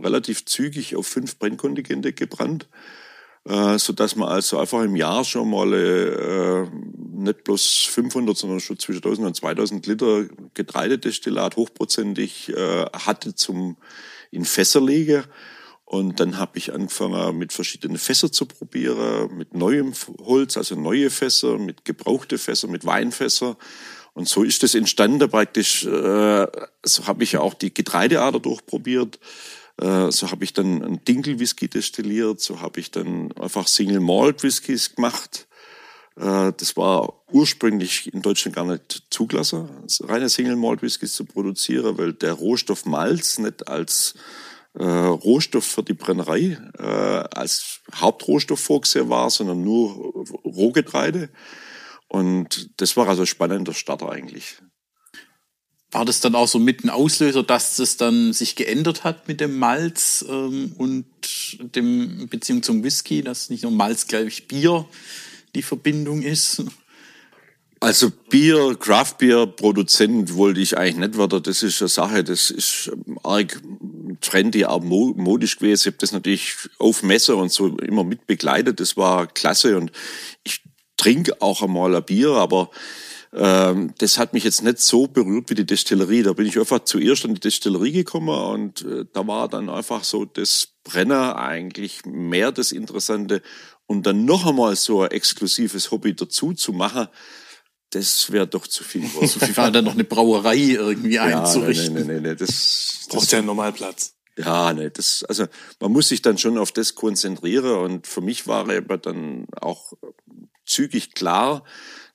relativ 0.01 0.45
zügig 0.45 0.95
auf 0.95 1.07
fünf 1.07 1.37
Brennkontingente 1.37 2.13
gebrannt, 2.13 2.67
äh, 3.45 3.77
so 3.77 3.93
dass 3.93 4.15
man 4.15 4.29
also 4.29 4.57
einfach 4.59 4.83
im 4.83 4.95
Jahr 4.95 5.25
schon 5.25 5.49
mal 5.49 5.73
äh, 5.73 6.67
nicht 7.15 7.43
bloß 7.43 7.89
500, 7.91 8.37
sondern 8.37 8.59
schon 8.59 8.79
zwischen 8.79 9.03
1000 9.03 9.27
und 9.27 9.35
2000 9.35 9.85
Liter 9.85 10.25
Getreidedestillat 10.53 11.55
hochprozentig 11.55 12.53
hatte 12.93 13.35
zum 13.35 13.77
in 14.31 14.45
Fässer 14.45 14.81
legen. 14.81 15.23
Und 15.93 16.19
dann 16.19 16.39
habe 16.39 16.57
ich 16.57 16.73
angefangen, 16.73 17.37
mit 17.37 17.53
verschiedenen 17.53 17.99
Fässer 17.99 18.31
zu 18.31 18.47
probieren, 18.47 19.37
mit 19.37 19.53
neuem 19.53 19.93
Holz, 20.21 20.57
also 20.57 20.73
neue 20.73 21.11
Fässer, 21.11 21.59
mit 21.59 21.85
gebrauchte 21.85 22.39
Fässer, 22.39 22.67
mit 22.67 22.83
Weinfässer. 22.83 23.57
Und 24.15 24.27
so 24.27 24.41
ist 24.41 24.63
das 24.63 24.73
entstanden 24.73 25.29
praktisch. 25.29 25.85
Äh, 25.85 26.47
so 26.83 27.05
habe 27.05 27.23
ich 27.23 27.33
ja 27.33 27.41
auch 27.41 27.53
die 27.53 27.71
Getreideader 27.71 28.39
durchprobiert. 28.39 29.19
Äh, 29.79 30.09
so 30.09 30.31
habe 30.31 30.43
ich 30.43 30.53
dann 30.53 30.81
einen 30.81 31.05
Dinkel-Whisky 31.05 31.67
destilliert. 31.67 32.41
So 32.41 32.59
habe 32.59 32.79
ich 32.79 32.89
dann 32.89 33.31
einfach 33.33 33.67
Single-Malt-Whiskys 33.67 34.95
gemacht. 34.95 35.47
Äh, 36.15 36.53
Das 36.57 36.75
war 36.75 37.21
ursprünglich 37.31 38.11
in 38.11 38.23
Deutschland 38.23 38.55
gar 38.55 38.65
nicht 38.65 39.03
zugelassen, 39.11 39.69
reine 39.99 40.27
Single-Malt-Whiskys 40.27 41.13
zu 41.13 41.25
produzieren, 41.25 41.99
weil 41.99 42.13
der 42.13 42.33
Rohstoff 42.33 42.87
Malz 42.87 43.37
nicht 43.37 43.67
als 43.67 44.15
äh, 44.75 44.83
Rohstoff 44.83 45.65
für 45.65 45.83
die 45.83 45.93
Brennerei 45.93 46.57
äh, 46.77 46.83
als 46.83 47.81
Hauptrohstoff 47.95 48.59
vorgesehen 48.59 49.09
war, 49.09 49.29
sondern 49.29 49.63
nur 49.63 50.25
Rohgetreide. 50.43 51.29
Und 52.07 52.69
das 52.77 52.97
war 52.97 53.07
also 53.07 53.23
ein 53.23 53.27
spannender 53.27 53.73
Starter 53.73 54.11
eigentlich. 54.11 54.57
War 55.91 56.05
das 56.05 56.21
dann 56.21 56.33
auch 56.33 56.47
so 56.47 56.57
mit 56.57 56.83
ein 56.83 56.89
Auslöser, 56.89 57.43
dass 57.43 57.75
das 57.75 57.97
dann 57.97 58.33
sich 58.33 58.55
geändert 58.55 59.03
hat 59.03 59.27
mit 59.27 59.39
dem 59.39 59.59
Malz 59.59 60.25
ähm, 60.27 60.73
und 60.77 61.05
dem 61.75 62.27
Beziehung 62.29 62.63
zum 62.63 62.83
Whisky, 62.83 63.21
dass 63.21 63.51
nicht 63.51 63.61
nur 63.61 63.71
Malz 63.71 64.07
gleich 64.07 64.47
Bier 64.47 64.87
die 65.53 65.61
Verbindung 65.61 66.23
ist? 66.23 66.63
Also 67.79 68.09
Bier, 68.29 68.75
Craft 68.79 69.17
Beer 69.19 69.45
Produzent 69.45 70.35
wollte 70.35 70.61
ich 70.61 70.77
eigentlich 70.77 71.09
nicht 71.09 71.17
werden. 71.17 71.43
Das 71.43 71.61
ist 71.61 71.81
eine 71.81 71.89
Sache, 71.89 72.23
das 72.23 72.49
ist 72.49 72.91
arg 73.23 73.61
trendy, 74.21 74.65
auch 74.65 74.83
mo- 74.83 75.13
modisch 75.15 75.57
gewesen. 75.57 75.81
Ich 75.81 75.93
habe 75.93 75.97
das 75.99 76.11
natürlich 76.11 76.55
auf 76.79 77.03
Messer 77.03 77.37
und 77.37 77.51
so 77.51 77.77
immer 77.79 78.03
mit 78.03 78.27
begleitet. 78.27 78.79
Das 78.79 78.97
war 78.97 79.27
klasse 79.27 79.77
und 79.77 79.91
ich 80.43 80.61
trinke 80.97 81.41
auch 81.41 81.61
einmal 81.61 81.95
ein 81.95 82.03
Bier, 82.03 82.31
aber 82.31 82.69
ähm, 83.33 83.93
das 83.97 84.17
hat 84.17 84.33
mich 84.33 84.43
jetzt 84.43 84.63
nicht 84.63 84.79
so 84.79 85.07
berührt 85.07 85.49
wie 85.49 85.55
die 85.55 85.65
Destillerie. 85.65 86.23
Da 86.23 86.33
bin 86.33 86.45
ich 86.45 86.59
einfach 86.59 86.83
zuerst 86.83 87.25
an 87.25 87.33
die 87.33 87.41
Destillerie 87.41 87.91
gekommen 87.91 88.29
und 88.29 88.81
äh, 88.83 89.05
da 89.11 89.25
war 89.27 89.49
dann 89.49 89.69
einfach 89.69 90.03
so 90.03 90.25
das 90.25 90.69
Brenner 90.83 91.37
eigentlich 91.37 92.05
mehr 92.05 92.51
das 92.51 92.71
Interessante. 92.71 93.41
Und 93.85 94.05
dann 94.05 94.25
noch 94.25 94.45
einmal 94.45 94.75
so 94.75 95.01
ein 95.01 95.11
exklusives 95.11 95.91
Hobby 95.91 96.15
dazu 96.15 96.53
zu 96.53 96.71
machen, 96.73 97.07
das 97.95 98.31
wäre 98.31 98.47
doch 98.47 98.67
zu 98.67 98.83
viel. 98.83 99.07
So 99.07 99.39
viel 99.39 99.55
war 99.57 99.71
dann 99.71 99.85
noch 99.85 99.93
eine 99.93 100.03
Brauerei 100.03 100.55
irgendwie 100.57 101.13
Ja, 101.15 101.25
nein, 101.25 101.39
einzurichten. 101.39 101.93
nein, 101.95 102.07
nein, 102.07 102.21
nein, 102.23 102.37
das, 102.37 103.05
Braucht 103.09 103.31
ja 103.31 103.37
einen 103.39 103.47
Normalplatz. 103.47 104.15
ja, 104.37 104.73
nee, 104.73 104.89
das, 104.89 105.23
also 105.23 105.45
man 105.79 105.91
muss 105.91 106.07
sich 106.09 106.21
dann 106.21 106.37
schon 106.37 106.57
auf 106.57 106.71
das 106.71 106.95
konzentrieren 106.95 107.75
und 107.77 108.07
für 108.07 108.21
mich 108.21 108.47
war 108.47 108.69
aber 108.69 108.97
dann 108.97 109.45
auch 109.59 109.93
zügig 110.65 111.13
klar, 111.13 111.63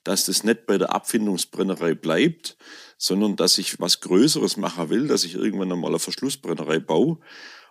dass 0.03 0.25
das 0.25 0.43
nicht 0.43 0.65
bei 0.65 0.77
der 0.77 0.93
Abfindungsbrennerei 0.93 1.93
bleibt, 1.93 2.57
sondern 2.97 3.35
dass 3.35 3.57
ich 3.57 3.79
was 3.79 4.01
Größeres 4.01 4.57
machen 4.57 4.89
will, 4.89 5.07
dass 5.07 5.23
ich 5.23 5.35
irgendwann 5.35 5.71
einmal 5.71 5.91
eine 5.91 5.99
Verschlussbrennerei 5.99 6.79
baue. 6.79 7.19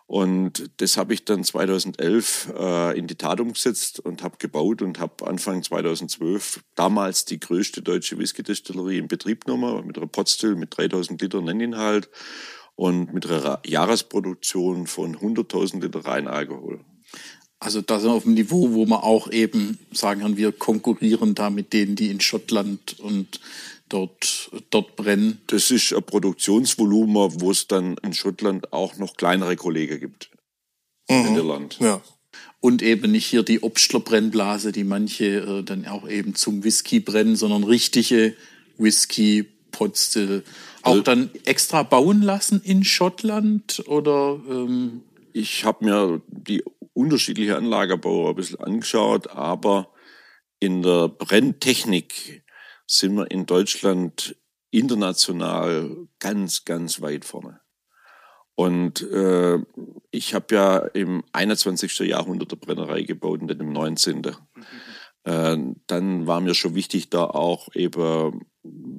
Und 0.08 0.70
das 0.78 0.96
habe 0.96 1.12
ich 1.12 1.26
dann 1.26 1.44
2011 1.44 2.54
äh, 2.58 2.98
in 2.98 3.06
die 3.08 3.16
Tat 3.16 3.40
umgesetzt 3.40 4.00
und 4.00 4.22
habe 4.22 4.38
gebaut 4.38 4.80
und 4.80 4.98
habe 5.00 5.26
Anfang 5.26 5.62
2012 5.62 6.60
damals 6.74 7.26
die 7.26 7.38
größte 7.38 7.82
deutsche 7.82 8.18
Whisky-Destillerie 8.18 8.96
in 8.96 9.06
Betrieb 9.06 9.44
genommen, 9.44 9.86
mit 9.86 9.98
einer 9.98 10.06
Potstill 10.06 10.56
mit 10.56 10.74
3000 10.74 11.20
Liter 11.20 11.42
Nenninhalt 11.42 12.08
und 12.74 13.12
mit 13.12 13.26
einer 13.26 13.60
Jahresproduktion 13.66 14.86
von 14.86 15.14
100.000 15.14 15.82
Liter 15.82 16.06
Reinalkohol. 16.06 16.80
Also 17.60 17.82
da 17.82 18.00
sind 18.00 18.08
wir 18.08 18.14
auf 18.14 18.22
dem 18.22 18.32
Niveau, 18.32 18.72
wo 18.72 18.86
man 18.86 19.00
auch 19.00 19.30
eben 19.30 19.78
sagen 19.92 20.22
kann, 20.22 20.38
wir 20.38 20.52
konkurrieren 20.52 21.34
da 21.34 21.50
mit 21.50 21.74
denen, 21.74 21.96
die 21.96 22.08
in 22.08 22.22
Schottland 22.22 22.98
und 22.98 23.40
dort, 23.88 24.50
dort 24.70 24.96
brennen. 24.96 25.40
Das 25.46 25.70
ist 25.70 25.92
ein 25.92 26.02
Produktionsvolumen, 26.02 27.40
wo 27.40 27.50
es 27.50 27.66
dann 27.66 27.96
in 28.02 28.12
Schottland 28.14 28.72
auch 28.72 28.96
noch 28.96 29.16
kleinere 29.16 29.56
Kollegen 29.56 30.00
gibt. 30.00 30.30
In 31.08 31.36
Irland. 31.36 31.78
Ja. 31.80 32.02
Und 32.60 32.82
eben 32.82 33.12
nicht 33.12 33.26
hier 33.26 33.42
die 33.42 33.62
Obstler-Brennblase, 33.62 34.72
die 34.72 34.84
manche 34.84 35.24
äh, 35.24 35.62
dann 35.62 35.86
auch 35.86 36.08
eben 36.08 36.34
zum 36.34 36.64
Whisky 36.64 37.00
brennen, 37.00 37.36
sondern 37.36 37.64
richtige 37.64 38.34
Whisky-Potstill. 38.78 40.44
Auch 40.82 41.02
dann 41.02 41.30
extra 41.44 41.82
bauen 41.82 42.22
lassen 42.22 42.60
in 42.62 42.84
Schottland 42.84 43.82
oder 43.86 44.40
ähm, 44.48 45.02
Ich 45.32 45.64
habe 45.64 45.84
mir 45.84 46.22
die 46.28 46.62
unterschiedliche 46.94 47.56
Anlagebauer 47.56 48.30
ein 48.30 48.36
bisschen 48.36 48.60
angeschaut, 48.60 49.28
aber 49.30 49.88
in 50.60 50.82
der 50.82 51.08
Brenntechnik 51.08 52.42
sind 52.88 53.14
wir 53.16 53.30
in 53.30 53.46
Deutschland 53.46 54.34
international 54.70 56.08
ganz, 56.18 56.64
ganz 56.64 57.00
weit 57.00 57.24
vorne. 57.24 57.60
Und 58.54 59.02
äh, 59.02 59.58
ich 60.10 60.34
habe 60.34 60.54
ja 60.54 60.78
im 60.78 61.22
21. 61.32 62.00
Jahrhundert 62.00 62.50
eine 62.50 62.60
Brennerei 62.60 63.02
gebaut 63.02 63.40
und 63.40 63.46
nicht 63.46 63.60
im 63.60 63.72
19. 63.72 64.26
Äh, 65.24 65.56
dann 65.86 66.26
war 66.26 66.40
mir 66.40 66.54
schon 66.54 66.74
wichtig, 66.74 67.10
da 67.10 67.24
auch 67.24 67.68
eben 67.74 68.46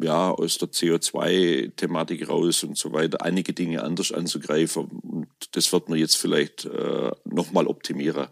ja 0.01 0.31
aus 0.31 0.59
der 0.59 0.69
CO2-Thematik 0.69 2.29
raus 2.29 2.63
und 2.63 2.77
so 2.77 2.93
weiter 2.93 3.21
einige 3.21 3.53
Dinge 3.53 3.83
anders 3.83 4.11
anzugreifen. 4.11 4.85
Und 4.85 5.27
das 5.51 5.73
wird 5.73 5.89
man 5.89 5.99
jetzt 5.99 6.15
vielleicht 6.15 6.65
äh, 6.65 7.11
nochmal 7.25 7.67
optimieren. 7.67 8.27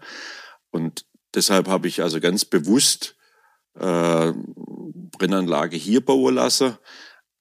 Und 0.69 1.05
deshalb 1.33 1.67
habe 1.67 1.87
ich 1.87 2.01
also 2.01 2.21
ganz 2.21 2.45
bewusst 2.45 3.17
äh, 3.79 4.33
Brennanlage 5.17 5.77
hier 5.77 6.01
bauen 6.01 6.35
lassen. 6.35 6.77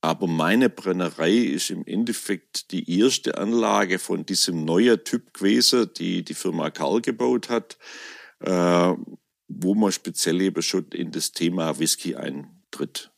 Aber 0.01 0.27
meine 0.27 0.71
Brennerei 0.71 1.35
ist 1.37 1.71
im 1.71 1.85
Endeffekt 1.85 2.71
die 2.71 2.99
erste 3.01 3.39
Anlage 3.39 3.99
von 3.99 4.25
diesem 4.25 4.65
neuen 4.65 5.03
Typ 5.03 5.35
gewesen, 5.35 5.91
die 5.97 6.23
die 6.23 6.35
Firma 6.35 6.71
Karl 6.71 7.01
gebaut 7.01 7.49
hat, 7.49 7.77
äh, 8.41 8.95
wo 9.49 9.75
man 9.75 9.93
speziell 9.93 10.41
eben 10.43 10.63
schon 10.63 10.87
in 10.93 11.11
das 11.11 11.33
Thema 11.33 11.79
Whisky 11.79 12.15
eintritt. 12.15 13.11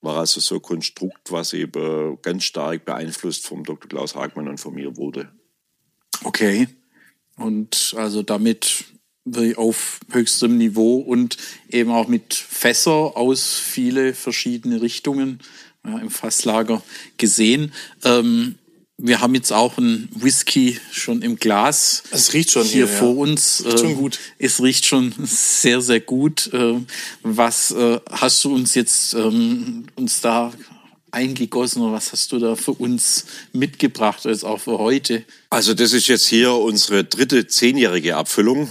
War 0.00 0.18
also 0.18 0.40
so 0.40 0.56
ein 0.56 0.62
Konstrukt, 0.62 1.30
was 1.30 1.52
eben 1.52 2.20
ganz 2.20 2.44
stark 2.44 2.84
beeinflusst 2.84 3.46
vom 3.46 3.64
Dr. 3.64 3.88
Klaus 3.88 4.14
Hagmann 4.14 4.48
und 4.48 4.58
von 4.58 4.74
mir 4.74 4.96
wurde. 4.96 5.32
okay. 6.24 6.68
Und 7.36 7.94
also 7.96 8.22
damit 8.22 8.84
auf 9.56 10.00
höchstem 10.10 10.58
Niveau 10.58 10.98
und 10.98 11.36
eben 11.68 11.90
auch 11.90 12.08
mit 12.08 12.34
Fässer 12.34 13.16
aus 13.16 13.58
viele 13.58 14.14
verschiedene 14.14 14.82
Richtungen, 14.82 15.40
ja, 15.84 15.98
im 15.98 16.10
Fasslager 16.10 16.82
gesehen. 17.18 17.72
Ähm, 18.04 18.56
wir 18.98 19.20
haben 19.20 19.34
jetzt 19.34 19.52
auch 19.52 19.78
einen 19.78 20.08
Whisky 20.14 20.78
schon 20.92 21.22
im 21.22 21.36
Glas. 21.36 22.04
Es 22.12 22.32
riecht 22.34 22.52
schon 22.52 22.64
hier, 22.64 22.86
hier, 22.86 22.88
vor 22.88 23.14
ja. 23.14 23.20
uns. 23.22 23.64
Riecht 23.64 23.78
schon 23.80 23.90
Ähm, 23.90 23.96
gut. 23.96 24.18
Es 24.38 24.62
riecht 24.62 24.86
schon 24.86 25.12
sehr, 25.24 25.80
sehr 25.80 26.00
gut. 26.00 26.50
Ähm, 26.52 26.86
Was 27.22 27.72
äh, 27.72 27.98
hast 28.10 28.44
du 28.44 28.54
uns 28.54 28.74
jetzt 28.74 29.14
ähm, 29.14 29.86
uns 29.96 30.20
da 30.20 30.52
eingegossen 31.10 31.82
oder 31.82 31.92
was 31.92 32.12
hast 32.12 32.32
du 32.32 32.38
da 32.38 32.54
für 32.54 32.72
uns 32.72 33.26
mitgebracht, 33.52 34.24
jetzt 34.24 34.44
auch 34.44 34.60
für 34.60 34.78
heute? 34.78 35.24
Also 35.50 35.74
das 35.74 35.92
ist 35.92 36.06
jetzt 36.08 36.26
hier 36.26 36.52
unsere 36.54 37.04
dritte 37.04 37.46
zehnjährige 37.46 38.16
Abfüllung. 38.16 38.70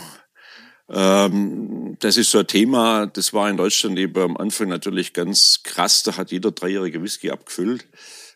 Ähm, 0.94 1.96
das 2.00 2.18
ist 2.18 2.32
so 2.32 2.40
ein 2.40 2.48
Thema, 2.48 3.08
das 3.08 3.34
war 3.34 3.50
in 3.50 3.58
Deutschland 3.58 3.98
eben 3.98 4.22
am 4.22 4.38
Anfang 4.38 4.68
natürlich 4.68 5.14
ganz 5.14 5.62
krass. 5.64 6.04
Da 6.04 6.18
hat 6.18 6.32
jeder 6.32 6.52
dreijährige 6.52 7.02
Whisky 7.02 7.32
abgefüllt. 7.32 7.88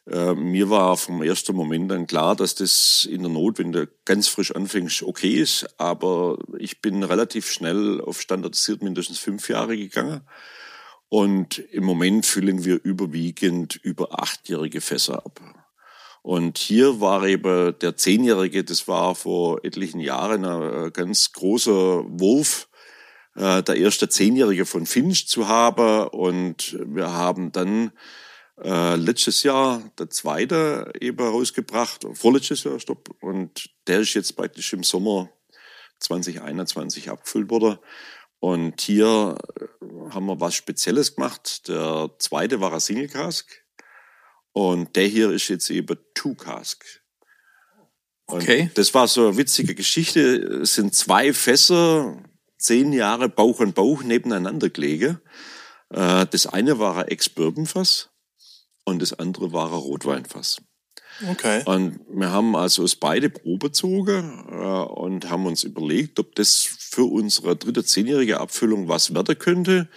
Äh, 0.09 0.35
mir 0.35 0.69
war 0.69 0.95
vom 0.97 1.21
ersten 1.21 1.55
Moment 1.55 1.91
dann 1.91 2.07
klar, 2.07 2.35
dass 2.35 2.55
das 2.55 3.07
in 3.09 3.23
der 3.23 3.31
Not, 3.31 3.59
wenn 3.59 3.71
du 3.71 3.89
ganz 4.05 4.27
frisch 4.27 4.55
anfängst, 4.55 5.03
okay 5.03 5.31
ist. 5.31 5.67
Aber 5.77 6.37
ich 6.57 6.81
bin 6.81 7.03
relativ 7.03 7.51
schnell 7.51 7.99
auf 8.01 8.21
standardisiert 8.21 8.81
mindestens 8.83 9.19
fünf 9.19 9.49
Jahre 9.49 9.75
gegangen. 9.75 10.21
Und 11.09 11.59
im 11.59 11.83
Moment 11.83 12.25
füllen 12.25 12.63
wir 12.65 12.79
überwiegend 12.83 13.75
über 13.75 14.19
achtjährige 14.19 14.81
Fässer 14.81 15.25
ab. 15.25 15.64
Und 16.25 16.57
hier 16.57 16.99
war 17.01 17.23
eben 17.27 17.77
der 17.77 17.97
Zehnjährige, 17.97 18.63
das 18.63 18.87
war 18.87 19.13
vor 19.13 19.63
etlichen 19.63 19.99
Jahren 19.99 20.43
ein 20.43 20.91
ganz 20.91 21.31
großer 21.31 22.03
Wurf, 22.19 22.67
äh, 23.35 23.61
der 23.61 23.75
erste 23.75 24.09
Zehnjährige 24.09 24.65
von 24.65 24.87
Finch 24.87 25.27
zu 25.27 25.47
haben. 25.47 26.07
Und 26.07 26.79
wir 26.83 27.13
haben 27.13 27.51
dann 27.51 27.91
äh, 28.59 28.95
letztes 28.95 29.43
Jahr 29.43 29.83
der 29.99 30.09
zweite 30.09 30.91
eben 30.99 31.23
rausgebracht, 31.23 32.07
vorletztes 32.15 32.63
Jahr, 32.63 32.79
stopp. 32.79 33.15
Und 33.21 33.69
der 33.85 33.99
ist 33.99 34.15
jetzt 34.15 34.35
praktisch 34.35 34.73
im 34.73 34.81
Sommer 34.81 35.29
2021 35.99 37.11
abgefüllt 37.11 37.51
worden. 37.51 37.77
Und 38.39 38.81
hier 38.81 39.37
äh, 39.59 40.09
haben 40.09 40.25
wir 40.25 40.39
was 40.39 40.55
Spezielles 40.55 41.13
gemacht. 41.13 41.67
Der 41.67 42.09
zweite 42.17 42.61
war 42.61 42.73
ein 42.73 42.79
Single 42.79 43.09
Cask. 43.09 43.64
Und 44.55 44.95
der 44.95 45.07
hier 45.07 45.31
ist 45.31 45.49
jetzt 45.49 45.69
eben 45.69 45.97
Two 46.13 46.33
Cask. 46.33 46.85
Und 48.25 48.41
Okay. 48.41 48.71
Das 48.75 48.93
war 48.93 49.05
so 49.09 49.27
eine 49.27 49.37
witzige 49.37 49.75
Geschichte. 49.75 50.21
Es 50.63 50.75
sind 50.75 50.95
zwei 50.95 51.33
Fässer, 51.33 52.23
zehn 52.57 52.93
Jahre 52.93 53.27
Bauch 53.27 53.59
an 53.59 53.73
Bauch 53.73 54.01
nebeneinander 54.01 54.69
gelegen. 54.69 55.19
Äh, 55.89 56.25
Das 56.27 56.47
eine 56.47 56.79
war 56.79 56.95
ein 56.99 57.09
Ex-Bourbon-Fass 57.09 58.11
und 58.85 59.01
das 59.01 59.11
andere 59.11 59.51
war 59.51 59.67
ein 59.67 59.77
Rotweinfass. 59.77 60.61
Okay. 61.29 61.61
Und 61.65 61.99
wir 62.09 62.31
haben 62.31 62.55
also 62.55 62.83
aus 62.83 62.95
beide 62.95 63.29
Probe 63.29 63.67
gezogen 63.67 64.45
äh, 64.49 64.53
und 64.53 65.29
haben 65.29 65.47
uns 65.47 65.65
überlegt, 65.65 66.17
ob 66.17 66.33
das 66.35 66.61
für 66.61 67.03
unsere 67.03 67.57
dritte 67.57 67.83
zehnjährige 67.83 68.39
Abfüllung 68.39 68.87
was 68.87 69.13
werden 69.13 69.37
könnte. 69.37 69.89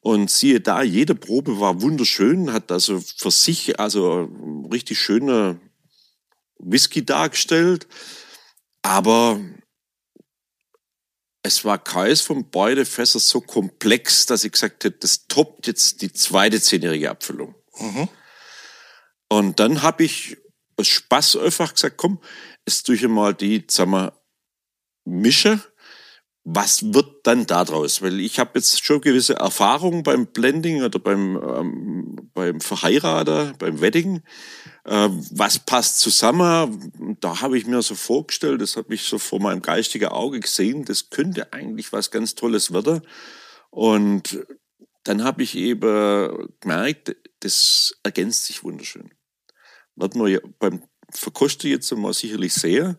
Und 0.00 0.30
siehe 0.30 0.60
da, 0.60 0.82
jede 0.82 1.14
Probe 1.14 1.60
war 1.60 1.82
wunderschön, 1.82 2.52
hat 2.52 2.72
also 2.72 3.00
für 3.00 3.30
sich 3.30 3.78
also 3.78 4.30
richtig 4.72 4.98
schöne 4.98 5.60
Whisky 6.58 7.04
dargestellt. 7.04 7.86
Aber 8.82 9.40
es 11.42 11.64
war 11.64 11.78
keins 11.82 12.20
von 12.22 12.50
beide 12.50 12.84
Fässer 12.86 13.18
so 13.18 13.40
komplex, 13.40 14.26
dass 14.26 14.44
ich 14.44 14.52
gesagt 14.52 14.84
hätte, 14.84 14.98
das 14.98 15.26
toppt 15.26 15.66
jetzt 15.66 16.02
die 16.02 16.12
zweite 16.12 16.60
zehnjährige 16.60 17.10
Abfüllung. 17.10 17.54
Und 19.28 19.60
dann 19.60 19.82
habe 19.82 20.04
ich 20.04 20.36
aus 20.76 20.88
Spaß 20.88 21.36
einfach 21.36 21.74
gesagt, 21.74 21.98
komm, 21.98 22.20
jetzt 22.66 22.84
tue 22.84 22.94
ich 22.94 23.06
mal 23.06 23.34
die, 23.34 23.64
sagen 23.68 23.90
wir, 23.92 24.18
mische. 25.04 25.60
Was 26.44 26.94
wird 26.94 27.26
dann 27.26 27.46
daraus? 27.46 28.00
Weil 28.00 28.18
ich 28.18 28.38
habe 28.38 28.52
jetzt 28.54 28.84
schon 28.84 29.02
gewisse 29.02 29.34
Erfahrungen 29.34 30.02
beim 30.02 30.26
Blending 30.26 30.82
oder 30.82 30.98
beim, 30.98 31.36
ähm, 31.36 32.30
beim 32.32 32.60
Verheirater, 32.60 33.52
beim 33.58 33.80
Wedding. 33.80 34.22
Äh, 34.84 35.08
was 35.32 35.58
passt 35.58 36.00
zusammen? 36.00 37.16
Da 37.20 37.42
habe 37.42 37.58
ich 37.58 37.66
mir 37.66 37.82
so 37.82 37.94
vorgestellt, 37.94 38.62
das 38.62 38.76
habe 38.76 38.94
ich 38.94 39.02
so 39.02 39.18
vor 39.18 39.40
meinem 39.40 39.60
geistigen 39.60 40.08
Auge 40.08 40.40
gesehen, 40.40 40.84
das 40.86 41.10
könnte 41.10 41.52
eigentlich 41.52 41.92
was 41.92 42.10
ganz 42.10 42.34
Tolles 42.34 42.72
werden. 42.72 43.02
Und 43.68 44.46
dann 45.04 45.24
habe 45.24 45.42
ich 45.42 45.56
eben 45.56 46.50
gemerkt, 46.60 47.16
das 47.40 47.94
ergänzt 48.02 48.46
sich 48.46 48.64
wunderschön. 48.64 49.10
Wird 49.96 50.14
man 50.14 50.28
ja 50.28 50.38
beim 50.58 50.82
Verkosten 51.10 51.70
jetzt 51.70 51.90
mal 51.92 52.14
sicherlich 52.14 52.54
sehr. 52.54 52.98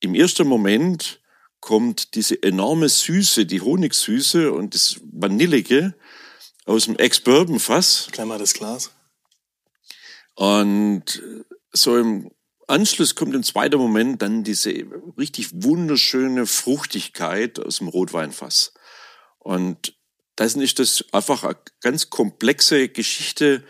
Im 0.00 0.14
ersten 0.14 0.46
Moment 0.46 1.20
kommt 1.64 2.14
diese 2.14 2.42
enorme 2.42 2.90
Süße, 2.90 3.46
die 3.46 3.62
Honigsüße 3.62 4.52
und 4.52 4.74
das 4.74 5.00
Vanillige 5.10 5.94
aus 6.66 6.84
dem 6.84 6.96
Ex-Bourbon-Fass. 6.96 8.10
Mal 8.26 8.38
das 8.38 8.52
Glas. 8.52 8.90
Und 10.34 11.22
so 11.72 11.96
im 11.96 12.30
Anschluss 12.66 13.14
kommt 13.14 13.34
im 13.34 13.42
zweiten 13.42 13.78
Moment 13.78 14.20
dann 14.20 14.44
diese 14.44 14.74
richtig 15.16 15.48
wunderschöne 15.54 16.44
Fruchtigkeit 16.44 17.58
aus 17.58 17.78
dem 17.78 17.88
Rotweinfass. 17.88 18.74
Und 19.38 19.96
das 20.36 20.56
ist 20.56 20.78
das 20.78 21.02
einfach 21.12 21.44
eine 21.44 21.56
ganz 21.80 22.10
komplexe 22.10 22.90
Geschichte. 22.90 23.64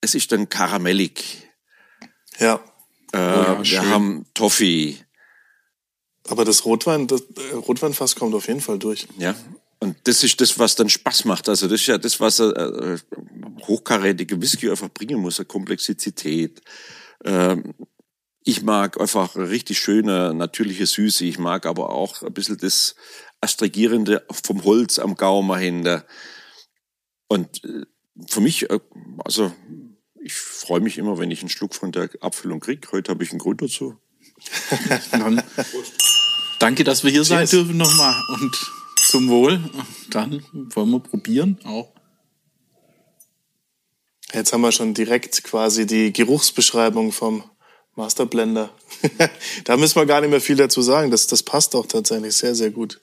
Es 0.00 0.14
ist 0.14 0.32
dann 0.32 0.48
karamellig. 0.48 1.50
Ja. 2.38 2.64
Äh, 3.12 3.18
ja, 3.18 3.62
wir 3.62 3.90
haben 3.90 4.24
Toffee. 4.32 5.04
Aber 6.30 6.44
das 6.44 6.64
Rotwein, 6.64 7.06
das 7.06 7.22
äh, 7.22 7.54
Rotweinfass 7.54 8.14
kommt 8.14 8.34
auf 8.34 8.46
jeden 8.48 8.60
Fall 8.60 8.78
durch. 8.78 9.06
Ja. 9.18 9.34
Und 9.80 9.96
das 10.04 10.22
ist 10.22 10.40
das, 10.40 10.58
was 10.58 10.76
dann 10.76 10.88
Spaß 10.88 11.24
macht. 11.24 11.48
Also 11.48 11.66
das 11.66 11.80
ist 11.80 11.86
ja 11.86 11.98
das, 11.98 12.20
was 12.20 12.38
äh, 12.38 12.98
hochkarätige 13.66 14.40
Whisky 14.40 14.70
einfach 14.70 14.90
bringen 14.90 15.20
muss, 15.20 15.38
eine 15.38 15.46
Komplexität. 15.46 16.60
Ähm, 17.24 17.74
ich 18.44 18.62
mag 18.62 19.00
einfach 19.00 19.36
richtig 19.36 19.78
schöne, 19.78 20.34
natürliche 20.34 20.86
Süße. 20.86 21.24
Ich 21.24 21.38
mag 21.38 21.66
aber 21.66 21.90
auch 21.90 22.22
ein 22.22 22.32
bisschen 22.32 22.58
das 22.58 22.94
Astragierende 23.40 24.24
vom 24.30 24.64
Holz 24.64 24.98
am 24.98 25.14
Gaumen 25.16 25.58
hinter. 25.58 26.06
Und 27.28 27.64
äh, 27.64 27.86
für 28.28 28.40
mich, 28.40 28.70
äh, 28.70 28.80
also 29.24 29.52
ich 30.22 30.34
freue 30.34 30.80
mich 30.80 30.98
immer, 30.98 31.18
wenn 31.18 31.30
ich 31.30 31.40
einen 31.40 31.48
Schluck 31.48 31.74
von 31.74 31.90
der 31.90 32.10
Abfüllung 32.20 32.60
krieg. 32.60 32.92
Heute 32.92 33.10
habe 33.10 33.24
ich 33.24 33.30
einen 33.30 33.38
Grund 33.40 33.62
dazu. 33.62 33.96
Dann, 35.10 35.42
danke, 36.60 36.84
dass 36.84 37.02
wir 37.02 37.10
hier 37.10 37.24
sein 37.24 37.38
Cheers. 37.38 37.50
dürfen 37.50 37.76
nochmal 37.76 38.14
und 38.28 38.56
zum 38.96 39.28
Wohl. 39.28 39.58
Dann 40.10 40.44
wollen 40.52 40.90
wir 40.90 41.00
probieren 41.00 41.58
auch. 41.64 41.92
Jetzt 44.32 44.52
haben 44.52 44.60
wir 44.60 44.70
schon 44.70 44.94
direkt 44.94 45.42
quasi 45.42 45.86
die 45.86 46.12
Geruchsbeschreibung 46.12 47.10
vom 47.10 47.42
Masterblender. 47.96 48.70
da 49.64 49.76
müssen 49.76 49.96
wir 49.96 50.06
gar 50.06 50.20
nicht 50.20 50.30
mehr 50.30 50.40
viel 50.40 50.56
dazu 50.56 50.82
sagen. 50.82 51.10
Das, 51.10 51.26
das 51.26 51.42
passt 51.42 51.74
auch 51.74 51.86
tatsächlich 51.86 52.36
sehr, 52.36 52.54
sehr 52.54 52.70
gut. 52.70 53.00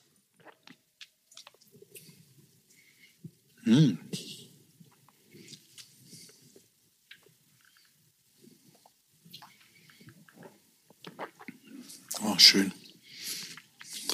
Oh, 12.23 12.37
schön. 12.37 12.71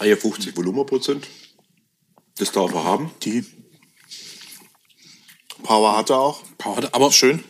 53 0.03 0.55
Volumenprozent. 0.57 1.27
Das 2.37 2.51
darf 2.51 2.73
er 2.73 2.83
haben. 2.83 3.11
Die 3.21 3.45
Power 5.63 5.97
hat 5.97 6.09
er 6.09 6.19
auch. 6.19 6.43
Powder, 6.57 6.89
aber 6.93 7.11
Schön. 7.11 7.43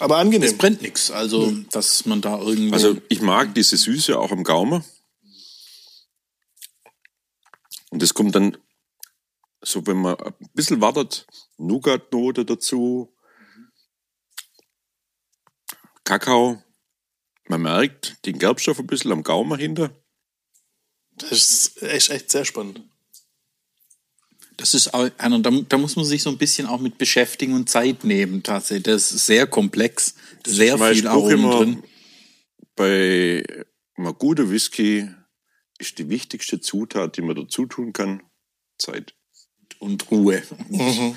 Aber 0.00 0.14
es 0.16 0.20
angenehm. 0.22 0.56
brennt 0.56 0.80
nichts. 0.80 1.10
Also, 1.10 1.52
dass 1.70 2.06
man 2.06 2.22
da 2.22 2.38
irgendwo. 2.38 2.74
Also 2.74 2.96
ich 3.08 3.20
mag 3.20 3.54
diese 3.54 3.76
Süße 3.76 4.18
auch 4.18 4.32
im 4.32 4.44
Gaumen. 4.44 4.82
Und 7.90 8.00
das 8.02 8.14
kommt 8.14 8.34
dann, 8.34 8.56
so 9.60 9.86
wenn 9.86 9.98
man 9.98 10.16
ein 10.16 10.34
bisschen 10.54 10.80
wartet, 10.80 11.26
Nougat-Note 11.58 12.46
dazu, 12.46 13.12
Kakao. 16.04 16.62
Man 17.48 17.62
merkt 17.62 18.24
den 18.24 18.38
Gerbstoff 18.38 18.78
ein 18.78 18.86
bisschen 18.86 19.12
am 19.12 19.22
Gaumen 19.22 19.58
hinter. 19.58 19.90
Das 21.20 21.32
ist 21.32 21.82
echt, 21.82 22.10
echt 22.10 22.30
sehr 22.30 22.44
spannend. 22.44 22.82
Das 24.56 24.74
ist 24.74 24.92
auch 24.92 25.08
einer, 25.16 25.38
da, 25.38 25.50
da 25.50 25.78
muss 25.78 25.96
man 25.96 26.04
sich 26.04 26.22
so 26.22 26.28
ein 26.28 26.36
bisschen 26.36 26.66
auch 26.66 26.80
mit 26.80 26.98
beschäftigen 26.98 27.54
und 27.54 27.70
Zeit 27.70 28.04
nehmen, 28.04 28.42
tatsächlich. 28.42 28.84
Das 28.84 29.10
ist 29.10 29.24
sehr 29.24 29.46
komplex, 29.46 30.14
sehr 30.46 30.76
Mein 30.76 30.94
viel 30.94 31.06
Aromen 31.06 31.38
immer, 31.38 31.56
drin. 31.56 31.82
Bei 32.76 33.64
einem 33.96 34.14
guten 34.18 34.50
Whisky 34.50 35.08
ist 35.78 35.98
die 35.98 36.10
wichtigste 36.10 36.60
Zutat, 36.60 37.16
die 37.16 37.22
man 37.22 37.36
dazu 37.36 37.64
tun 37.66 37.92
kann, 37.92 38.22
Zeit. 38.78 39.14
Und 39.78 40.10
Ruhe. 40.10 40.42
Mhm. 40.68 41.16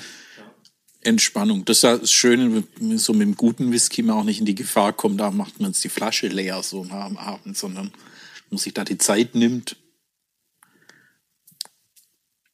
Entspannung. 1.02 1.66
Das 1.66 1.78
ist 1.78 1.84
das 1.84 2.12
Schöne, 2.12 2.64
wenn 2.78 2.98
so 2.98 3.12
mit 3.12 3.28
dem 3.28 3.36
guten 3.36 3.70
Whisky 3.72 4.02
man 4.02 4.16
auch 4.16 4.24
nicht 4.24 4.40
in 4.40 4.46
die 4.46 4.54
Gefahr 4.54 4.92
kommt, 4.94 5.20
da 5.20 5.30
macht 5.30 5.60
man 5.60 5.70
jetzt 5.70 5.84
die 5.84 5.90
Flasche 5.90 6.28
leer 6.28 6.62
so 6.62 6.82
am 6.90 7.18
Abend, 7.18 7.58
sondern 7.58 7.92
man 8.50 8.58
sich 8.58 8.72
da 8.72 8.84
die 8.84 8.98
Zeit 8.98 9.34
nimmt. 9.34 9.76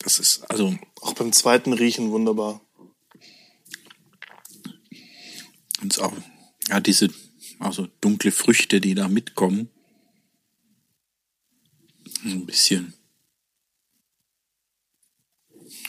Das 0.01 0.19
ist 0.19 0.43
also 0.51 0.75
Auch 1.01 1.15
beim 1.15 1.33
zweiten 1.33 1.73
Riechen 1.73 2.11
wunderbar. 2.11 2.61
und 5.83 5.99
auch 5.99 6.13
ja 6.69 6.81
diese 6.81 7.09
also 7.59 7.87
dunkle 8.01 8.33
Früchte, 8.33 8.81
die 8.81 8.95
da 8.95 9.09
mitkommen. 9.09 9.71
Ein 12.25 12.45
bisschen 12.45 12.95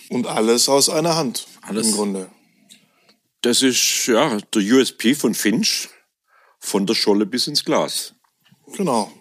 Und 0.10 0.28
alles 0.28 0.68
aus 0.68 0.90
einer 0.90 1.16
Hand. 1.16 1.48
Alles. 1.62 1.88
Im 1.88 1.94
Grunde. 1.94 2.30
Das 3.42 3.62
ist 3.62 4.08
ja 4.08 4.38
der 4.54 4.62
USP 4.62 5.16
von 5.16 5.34
Finch, 5.34 5.90
von 6.60 6.86
der 6.86 6.96
Scholle 6.96 7.26
bis 7.26 7.48
ins 7.48 7.64
Glas. 7.64 8.14
Genau. 8.74 9.12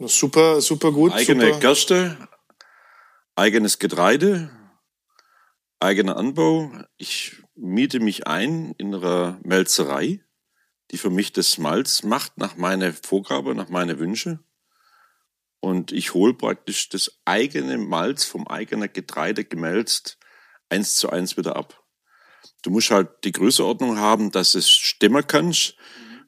Super, 0.00 0.60
super 0.60 0.90
gut. 0.90 1.12
Eigene 1.12 1.46
super. 1.46 1.60
Gerste, 1.60 2.28
eigenes 3.36 3.78
Getreide, 3.78 4.50
eigener 5.80 6.16
Anbau. 6.16 6.72
Ich 6.96 7.42
miete 7.54 8.00
mich 8.00 8.26
ein 8.26 8.74
in 8.78 8.94
einer 8.94 9.38
Melzerei, 9.42 10.20
die 10.90 10.98
für 10.98 11.10
mich 11.10 11.32
das 11.32 11.58
Malz 11.58 12.02
macht 12.02 12.38
nach 12.38 12.56
meiner 12.56 12.92
Vorgabe, 12.92 13.54
nach 13.54 13.68
meinen 13.68 13.98
Wünsche. 13.98 14.40
Und 15.60 15.92
ich 15.92 16.14
hole 16.14 16.34
praktisch 16.34 16.90
das 16.90 17.20
eigene 17.24 17.78
Malz 17.78 18.24
vom 18.24 18.46
eigenen 18.46 18.92
Getreide 18.92 19.44
gemälzt 19.44 20.18
eins 20.68 20.96
zu 20.96 21.10
eins 21.10 21.36
wieder 21.36 21.56
ab. 21.56 21.82
Du 22.62 22.70
musst 22.70 22.90
halt 22.90 23.08
die 23.24 23.32
Größenordnung 23.32 23.98
haben, 23.98 24.30
dass 24.30 24.54
es 24.54 24.70
stemmen 24.70 25.26
kannst. 25.26 25.76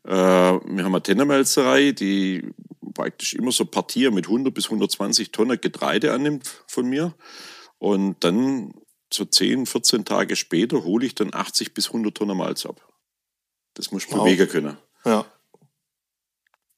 Äh, 0.04 0.10
wir 0.12 0.84
haben 0.84 0.94
eine 0.94 1.02
Tennermelzerei, 1.02 1.92
die 1.92 2.50
praktisch 2.96 3.34
immer 3.34 3.52
so 3.52 3.64
Partier 3.64 4.10
mit 4.10 4.26
100 4.26 4.52
bis 4.52 4.66
120 4.66 5.30
Tonnen 5.30 5.60
Getreide 5.60 6.12
annimmt 6.12 6.64
von 6.66 6.88
mir. 6.88 7.14
Und 7.78 8.16
dann 8.24 8.72
so 9.12 9.24
10, 9.24 9.66
14 9.66 10.04
Tage 10.04 10.34
später 10.36 10.82
hole 10.84 11.06
ich 11.06 11.14
dann 11.14 11.32
80 11.32 11.74
bis 11.74 11.88
100 11.88 12.14
Tonnen 12.16 12.36
Malz 12.36 12.66
ab. 12.66 12.80
Das 13.74 13.92
muss 13.92 14.08
man 14.08 14.20
Wow. 14.20 14.24
bewegen 14.26 14.48
können. 14.48 14.76
Ja. 15.04 15.26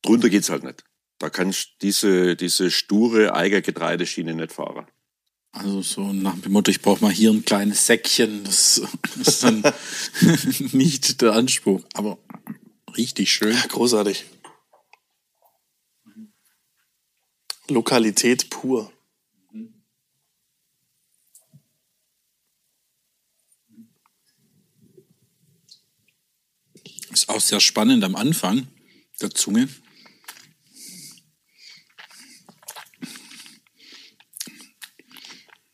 Drunter 0.03 0.29
geht's 0.29 0.51
halt 0.51 0.65
nicht. 0.65 0.85
Da 1.19 1.31
kannst 1.31 1.65
du 1.65 1.69
diese, 1.83 2.37
diese 2.37 2.71
sture 2.71 3.35
Eigergetreideschiene 3.35 4.35
nicht 4.35 4.53
fahren. 4.53 4.87
Also 5.53 5.83
so 5.83 6.13
nach 6.13 6.39
dem 6.39 6.53
Motto, 6.53 6.71
ich 6.71 6.83
brauche 6.83 7.03
mal 7.03 7.11
hier 7.13 7.31
ein 7.31 7.45
kleines 7.45 7.87
Säckchen. 7.87 8.45
Das 8.45 8.83
ist 9.25 9.43
dann 9.43 9.63
nicht 10.73 11.21
der 11.23 11.33
Anspruch. 11.33 11.83
Aber 11.95 12.19
richtig 12.97 13.33
schön. 13.33 13.57
Großartig. 13.69 14.25
Lokalität 17.71 18.51
pur. 18.51 18.93
Ist 27.11 27.29
auch 27.29 27.41
sehr 27.41 27.61
spannend 27.61 28.05
am 28.05 28.17
Anfang 28.17 28.69
der 29.21 29.31
Zunge. 29.31 29.69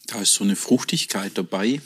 Da 0.06 0.20
ist 0.20 0.34
so 0.34 0.44
eine 0.44 0.56
Fruchtigkeit 0.56 1.36
dabei. 1.36 1.80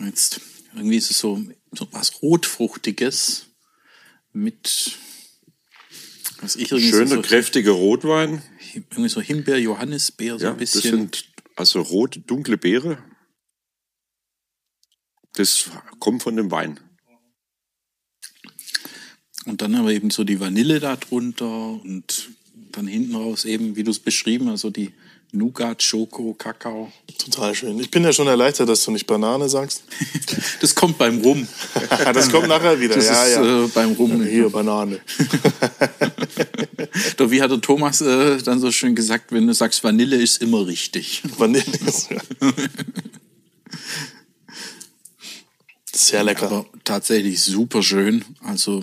Jetzt, 0.00 0.40
irgendwie 0.74 0.96
ist 0.96 1.10
es 1.10 1.18
so, 1.18 1.44
so 1.72 1.88
was 1.92 2.22
Rotfruchtiges 2.22 3.46
mit, 4.32 4.98
was 6.40 6.56
ich 6.56 6.68
Schöner, 6.68 7.06
so, 7.06 7.22
kräftiger 7.22 7.72
Rotwein. 7.72 8.42
irgendwie 8.74 9.08
so 9.08 9.20
Himbeer, 9.20 9.58
Johannisbeer, 9.58 10.38
so 10.38 10.44
Ja, 10.46 10.52
ein 10.52 10.58
das 10.58 10.72
bisschen. 10.72 10.90
sind 10.90 11.24
also 11.56 11.80
rote, 11.80 12.20
dunkle 12.20 12.58
Beere. 12.58 12.98
Das 15.34 15.70
kommt 15.98 16.22
von 16.22 16.36
dem 16.36 16.50
Wein. 16.50 16.80
Und 19.44 19.62
dann 19.62 19.74
aber 19.74 19.92
eben 19.92 20.10
so 20.10 20.24
die 20.24 20.40
Vanille 20.40 20.80
da 20.80 20.96
drunter 20.96 21.80
und 21.82 22.30
dann 22.72 22.86
hinten 22.86 23.14
raus 23.14 23.44
eben, 23.44 23.76
wie 23.76 23.84
du 23.84 23.90
es 23.90 24.00
beschrieben 24.00 24.48
hast, 24.50 24.62
so 24.62 24.70
die 24.70 24.92
Nougat, 25.32 25.82
Schoko, 25.82 26.34
Kakao. 26.34 26.90
Total 27.18 27.54
schön. 27.54 27.78
Ich 27.80 27.90
bin 27.90 28.04
ja 28.04 28.12
schon 28.12 28.26
erleichtert, 28.26 28.68
dass 28.68 28.84
du 28.84 28.90
nicht 28.90 29.06
Banane 29.06 29.48
sagst. 29.48 29.82
Das 30.60 30.74
kommt 30.74 30.96
beim 30.98 31.20
Rum. 31.20 31.46
das 32.14 32.30
kommt 32.30 32.48
nachher 32.48 32.80
wieder. 32.80 32.94
Das 32.94 33.04
ja, 33.06 33.24
ist 33.24 33.36
ja. 33.36 33.64
Äh, 33.64 33.68
beim 33.68 33.92
Rum. 33.92 34.24
Hier, 34.24 34.48
Banane. 34.48 35.00
Doch 37.16 37.30
wie 37.30 37.42
hat 37.42 37.50
der 37.50 37.60
Thomas 37.60 38.00
äh, 38.00 38.38
dann 38.38 38.58
so 38.58 38.72
schön 38.72 38.94
gesagt, 38.94 39.32
wenn 39.32 39.46
du 39.46 39.52
sagst, 39.52 39.84
Vanille 39.84 40.16
ist 40.16 40.42
immer 40.42 40.66
richtig. 40.66 41.22
Vanille 41.36 41.64
ist 41.86 42.10
ja. 42.10 42.20
Sehr 45.92 46.24
lecker. 46.24 46.46
Aber 46.46 46.66
tatsächlich 46.84 47.42
super 47.42 47.82
schön. 47.82 48.24
Also 48.42 48.82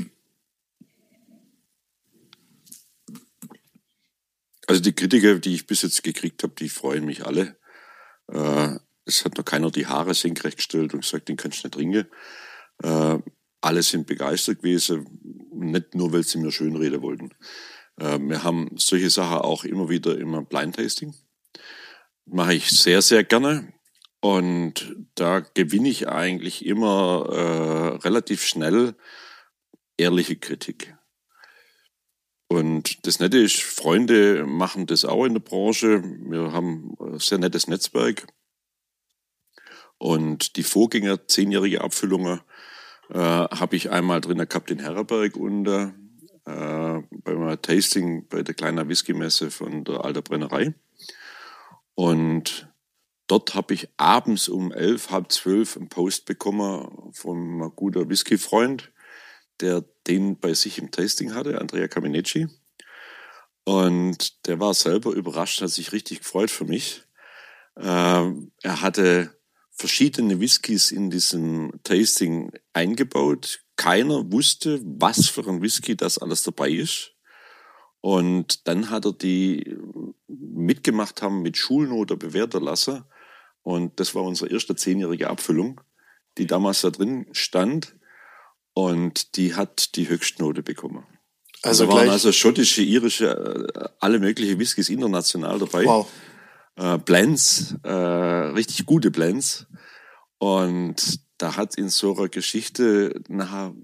Also 4.67 4.81
die 4.81 4.93
Kritiker, 4.93 5.39
die 5.39 5.55
ich 5.55 5.67
bis 5.67 5.81
jetzt 5.81 6.03
gekriegt 6.03 6.43
habe, 6.43 6.53
die 6.57 6.69
freuen 6.69 7.05
mich 7.05 7.25
alle. 7.25 7.57
Äh, 8.27 8.77
es 9.05 9.25
hat 9.25 9.37
noch 9.37 9.45
keiner 9.45 9.71
die 9.71 9.87
Haare 9.87 10.13
senkrecht 10.13 10.57
gestellt 10.57 10.93
und 10.93 11.01
gesagt, 11.01 11.27
den 11.27 11.37
kannst 11.37 11.63
du 11.63 11.67
nicht 11.67 11.73
trinken. 11.73 12.07
Äh, 12.81 13.19
alle 13.61 13.83
sind 13.83 14.07
begeistert 14.07 14.59
gewesen, 14.59 15.07
nicht 15.53 15.95
nur, 15.95 16.11
weil 16.11 16.23
sie 16.23 16.37
mir 16.37 16.51
schönreden 16.51 17.01
wollten. 17.01 17.31
Äh, 17.97 18.19
wir 18.19 18.43
haben 18.43 18.69
solche 18.75 19.09
Sachen 19.09 19.39
auch 19.39 19.63
immer 19.63 19.89
wieder 19.89 20.17
im 20.17 20.45
Blind 20.45 20.75
Tasting. 20.75 21.13
Mache 22.25 22.55
ich 22.55 22.69
sehr, 22.69 23.01
sehr 23.01 23.23
gerne. 23.23 23.73
Und 24.21 24.95
da 25.15 25.41
gewinne 25.41 25.89
ich 25.89 26.07
eigentlich 26.07 26.65
immer 26.65 27.27
äh, 27.29 28.07
relativ 28.07 28.43
schnell 28.43 28.95
ehrliche 29.97 30.37
Kritik. 30.37 30.95
Und 32.47 33.07
das 33.07 33.19
Nette 33.19 33.37
ist, 33.37 33.61
Freunde 33.61 34.45
machen 34.45 34.85
das 34.85 35.05
auch 35.05 35.25
in 35.25 35.33
der 35.33 35.41
Branche. 35.41 36.03
Wir 36.03 36.51
haben 36.51 36.95
ein 36.99 37.19
sehr 37.19 37.37
nettes 37.37 37.67
Netzwerk. 37.67 38.27
Und 39.97 40.57
die 40.57 40.63
Vorgänger, 40.63 41.27
zehnjährige 41.27 41.81
Abfüllungen, 41.81 42.41
äh, 43.09 43.17
habe 43.17 43.75
ich 43.75 43.89
einmal 43.89 44.21
drin 44.21 44.37
gehabt 44.37 44.71
in 44.71 44.79
Herberg 44.79 45.35
und 45.35 45.67
äh, 45.67 45.91
beim 46.45 47.61
Tasting 47.61 48.27
bei 48.27 48.43
der 48.43 48.53
kleinen 48.53 48.89
Whisky-Messe 48.89 49.49
von 49.49 49.83
der 49.83 50.03
Alter 50.03 50.21
Brennerei. 50.21 50.73
Und 51.95 52.69
dort 53.27 53.55
habe 53.55 53.73
ich 53.73 53.89
abends 53.97 54.49
um 54.49 54.71
elf, 54.71 55.11
halb 55.11 55.31
zwölf 55.31 55.77
einen 55.77 55.89
Post 55.89 56.25
bekommen 56.25 57.11
von 57.13 57.37
einem 57.37 57.75
guten 57.75 58.09
Whisky-Freund, 58.09 58.91
der 59.63 59.83
den 60.07 60.37
bei 60.39 60.53
sich 60.53 60.77
im 60.77 60.91
Tasting 60.91 61.33
hatte, 61.33 61.59
Andrea 61.59 61.87
Caminecci. 61.87 62.47
Und 63.63 64.45
der 64.45 64.59
war 64.59 64.73
selber 64.73 65.11
überrascht, 65.13 65.61
hat 65.61 65.69
sich 65.69 65.93
richtig 65.93 66.19
gefreut 66.19 66.51
für 66.51 66.65
mich. 66.65 67.03
Ähm, 67.77 68.51
er 68.61 68.81
hatte 68.81 69.33
verschiedene 69.71 70.39
Whiskys 70.39 70.91
in 70.91 71.09
diesem 71.09 71.71
Tasting 71.83 72.51
eingebaut. 72.73 73.61
Keiner 73.77 74.31
wusste, 74.31 74.81
was 74.83 75.27
für 75.29 75.47
ein 75.47 75.61
Whisky 75.61 75.95
das 75.95 76.17
alles 76.17 76.43
dabei 76.43 76.69
ist. 76.69 77.13
Und 78.01 78.67
dann 78.67 78.89
hat 78.89 79.05
er 79.05 79.13
die 79.13 79.77
mitgemacht 80.27 81.21
haben 81.21 81.41
mit 81.41 81.55
Schulnote 81.55 82.17
bewerten 82.17 82.61
lassen. 82.61 83.05
Und 83.61 83.97
das 83.99 84.13
war 84.13 84.23
unsere 84.23 84.51
erste 84.51 84.75
zehnjährige 84.75 85.29
Abfüllung, 85.29 85.79
die 86.37 86.47
damals 86.47 86.81
da 86.81 86.89
drin 86.89 87.27
stand. 87.31 87.95
Und 88.73 89.37
die 89.37 89.55
hat 89.55 89.95
die 89.95 90.09
Höchstnote 90.09 90.63
bekommen. 90.63 91.05
Also 91.61 91.85
da 91.85 91.93
waren 91.93 92.09
also 92.09 92.31
schottische, 92.31 92.81
irische, 92.81 93.69
äh, 93.73 93.89
alle 93.99 94.19
möglichen 94.19 94.59
Whiskys 94.59 94.89
international 94.89 95.59
dabei. 95.59 95.85
wow. 95.85 96.07
Äh, 96.75 96.97
Blends, 96.97 97.75
äh, 97.83 97.89
richtig 97.89 98.85
gute 98.85 99.11
Blends. 99.11 99.67
Und 100.39 101.19
da 101.37 101.55
hat 101.55 101.75
in 101.75 101.89
so 101.89 102.17
einer 102.17 102.29
Geschichte 102.29 103.21
nachher 103.29 103.75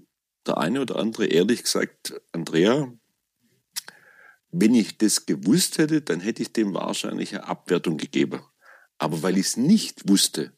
der 0.46 0.58
eine 0.58 0.80
oder 0.82 0.96
andere 0.96 1.26
ehrlich 1.26 1.62
gesagt, 1.62 2.20
Andrea, 2.32 2.92
wenn 4.50 4.74
ich 4.74 4.98
das 4.98 5.26
gewusst 5.26 5.78
hätte, 5.78 6.02
dann 6.02 6.20
hätte 6.20 6.42
ich 6.42 6.52
dem 6.52 6.74
wahrscheinlich 6.74 7.34
eine 7.34 7.46
Abwertung 7.46 7.96
gegeben. 7.96 8.40
Aber 8.98 9.22
weil 9.22 9.38
ich 9.38 9.46
es 9.46 9.56
nicht 9.56 10.08
wusste, 10.08 10.52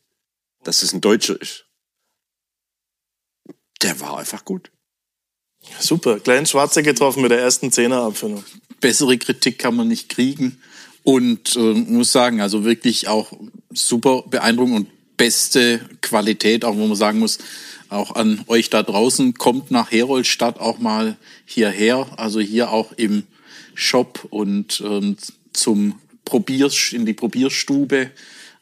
dass 0.65 0.83
es 0.83 0.93
ein 0.93 1.01
Deutscher 1.01 1.41
ist, 1.41 1.67
der 3.83 4.01
war 4.01 4.19
einfach 4.19 4.45
gut. 4.45 4.71
Super. 5.79 6.19
Klein 6.21 6.47
Schwarze 6.47 6.83
getroffen 6.83 7.23
mit 7.23 7.31
der 7.31 7.41
ersten 7.41 7.71
Zehnerabfüllung. 7.71 8.45
bessere 8.81 9.17
Kritik 9.19 9.59
kann 9.59 9.77
man 9.77 9.89
nicht 9.89 10.09
kriegen. 10.09 10.61
Und 11.05 11.57
äh, 11.57 11.59
muss 11.75 12.13
sagen, 12.13 12.41
also 12.41 12.65
wirklich 12.65 13.09
auch 13.09 13.33
super 13.73 14.23
beeindruckend 14.29 14.77
und 14.77 15.17
beste 15.17 15.81
Qualität, 16.01 16.65
auch 16.65 16.77
wo 16.77 16.87
man 16.87 16.97
sagen 16.97 17.19
muss, 17.19 17.39
auch 17.89 18.15
an 18.15 18.45
euch 18.47 18.71
da 18.71 18.83
draußen, 18.83 19.35
kommt 19.35 19.71
nach 19.71 19.91
Heroldstadt 19.91 20.59
auch 20.59 20.79
mal 20.79 21.17
hierher, 21.45 22.07
also 22.17 22.41
hier 22.41 22.71
auch 22.71 22.93
im 22.93 23.25
Shop 23.75 24.27
und 24.31 24.83
ähm, 24.85 25.17
zum 25.53 25.99
Probier 26.25 26.71
in 26.93 27.05
die 27.05 27.13
Probierstube. 27.13 28.11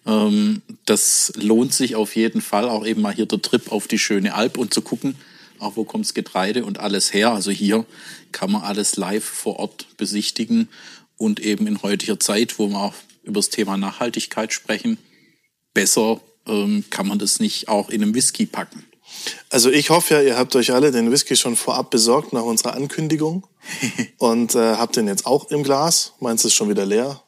Ähm, 0.07 0.63
das 0.87 1.33
lohnt 1.37 1.75
sich 1.75 1.97
auf 1.97 2.17
jeden 2.17 2.41
Fall, 2.41 2.69
auch 2.69 2.87
eben 2.87 3.03
mal 3.03 3.15
hier 3.15 3.27
der 3.27 3.43
Trip 3.43 3.71
auf 3.71 3.89
die 3.89 3.99
schöne 3.99 4.35
Alp 4.35 4.59
und 4.59 4.73
zu 4.73 4.83
gucken, 4.83 5.17
auch 5.59 5.77
wo 5.77 5.85
kommt's 5.85 6.15
Getreide 6.15 6.65
und 6.65 6.81
alles 6.81 7.13
her. 7.13 7.33
Also 7.33 7.51
hier 7.51 7.85
kann 8.33 8.51
man 8.51 8.63
alles 8.63 8.97
live 8.97 9.25
vor 9.25 9.59
Ort 9.59 9.87
besichtigen 9.97 10.69
und 11.17 11.41
eben 11.41 11.67
in 11.67 11.83
heutiger 11.83 12.19
Zeit, 12.19 12.59
wo 12.59 12.69
wir 12.69 12.79
auch 12.79 12.95
über 13.23 13.41
das 13.41 13.51
Thema 13.51 13.77
Nachhaltigkeit 13.77 14.53
sprechen, 14.53 14.99
besser 15.75 16.21
ähm, 16.47 16.85
kann 16.91 17.07
man 17.07 17.19
das 17.19 17.41
nicht 17.41 17.69
auch 17.69 17.91
in 17.91 18.03
einem 18.03 18.15
Whisky 18.15 18.47
packen. 18.47 18.85
Also 19.51 19.71
ich 19.71 19.91
hoffe 19.91 20.15
ja, 20.15 20.23
ihr 20.23 20.39
habt 20.39 20.55
euch 20.57 20.73
alle 20.73 20.93
den 20.93 21.11
Whisky 21.11 21.37
schon 21.37 21.57
vorab 21.57 21.91
besorgt 21.91 22.33
nach 22.33 22.43
unserer 22.43 22.75
Ankündigung 22.75 23.47
und 24.19 24.55
äh, 24.55 24.77
habt 24.77 24.97
den 24.97 25.09
jetzt 25.09 25.27
auch 25.27 25.51
im 25.51 25.63
Glas. 25.63 26.13
Meins 26.21 26.45
ist 26.45 26.55
schon 26.55 26.69
wieder 26.69 26.87
leer. 26.87 27.23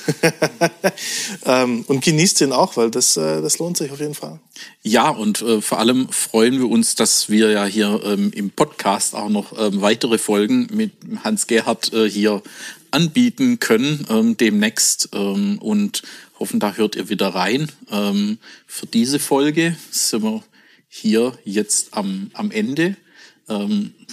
ähm, 1.46 1.84
und 1.86 2.04
genießt 2.04 2.40
den 2.40 2.52
auch, 2.52 2.76
weil 2.76 2.90
das, 2.90 3.16
äh, 3.16 3.40
das 3.40 3.58
lohnt 3.58 3.76
sich 3.76 3.90
auf 3.90 4.00
jeden 4.00 4.14
Fall. 4.14 4.40
Ja, 4.82 5.08
und 5.08 5.42
äh, 5.42 5.60
vor 5.60 5.78
allem 5.78 6.08
freuen 6.10 6.58
wir 6.58 6.68
uns, 6.68 6.94
dass 6.94 7.28
wir 7.28 7.50
ja 7.50 7.64
hier 7.64 8.00
ähm, 8.04 8.32
im 8.34 8.50
Podcast 8.50 9.14
auch 9.14 9.28
noch 9.28 9.58
ähm, 9.58 9.80
weitere 9.80 10.18
Folgen 10.18 10.68
mit 10.72 10.92
Hans 11.24 11.46
Gerhard 11.46 11.92
äh, 11.92 12.08
hier 12.08 12.42
anbieten 12.90 13.58
können 13.58 14.06
ähm, 14.10 14.36
demnächst 14.36 15.10
ähm, 15.12 15.58
und 15.58 16.02
hoffen, 16.38 16.60
da 16.60 16.74
hört 16.74 16.96
ihr 16.96 17.08
wieder 17.08 17.28
rein. 17.28 17.70
Ähm, 17.90 18.38
für 18.66 18.86
diese 18.86 19.18
Folge 19.18 19.76
sind 19.90 20.22
wir 20.22 20.42
hier 20.88 21.38
jetzt 21.44 21.94
am, 21.94 22.30
am 22.34 22.50
Ende. 22.50 22.96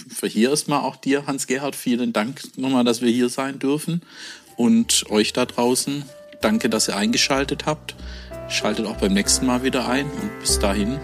Für 0.09 0.27
hier 0.27 0.49
erstmal 0.49 0.81
auch 0.81 0.95
dir, 0.95 1.27
Hans-Gerhard, 1.27 1.75
vielen 1.75 2.13
Dank 2.13 2.41
nochmal, 2.57 2.83
dass 2.83 3.01
wir 3.01 3.11
hier 3.11 3.29
sein 3.29 3.59
dürfen. 3.59 4.01
Und 4.59 5.05
euch 5.09 5.31
da 5.31 5.45
draußen, 5.45 6.03
danke, 6.41 6.69
dass 6.69 6.89
ihr 6.89 6.97
eingeschaltet 6.97 7.65
habt. 7.65 7.95
Schaltet 8.49 8.87
auch 8.87 8.97
beim 8.97 9.13
nächsten 9.13 9.45
Mal 9.45 9.63
wieder 9.63 9.87
ein 9.87 10.07
und 10.07 10.37
bis 10.41 10.59
dahin. 10.59 10.99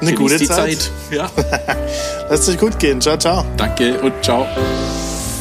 Eine 0.00 0.14
gute 0.14 0.38
die 0.38 0.46
Zeit. 0.46 0.78
Zeit. 0.78 0.90
Ja. 1.10 1.28
Lasst 2.30 2.48
euch 2.48 2.56
gut 2.56 2.78
gehen. 2.78 3.00
Ciao, 3.00 3.18
ciao. 3.18 3.44
Danke 3.56 4.00
und 4.00 4.12
ciao. 4.22 4.46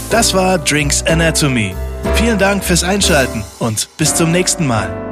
Das 0.10 0.34
war 0.34 0.58
Drinks 0.58 1.04
Anatomy. 1.04 1.76
Vielen 2.16 2.40
Dank 2.40 2.64
fürs 2.64 2.84
Einschalten 2.84 3.44
und 3.60 3.88
bis 3.98 4.16
zum 4.16 4.32
nächsten 4.32 4.66
Mal. 4.66 5.09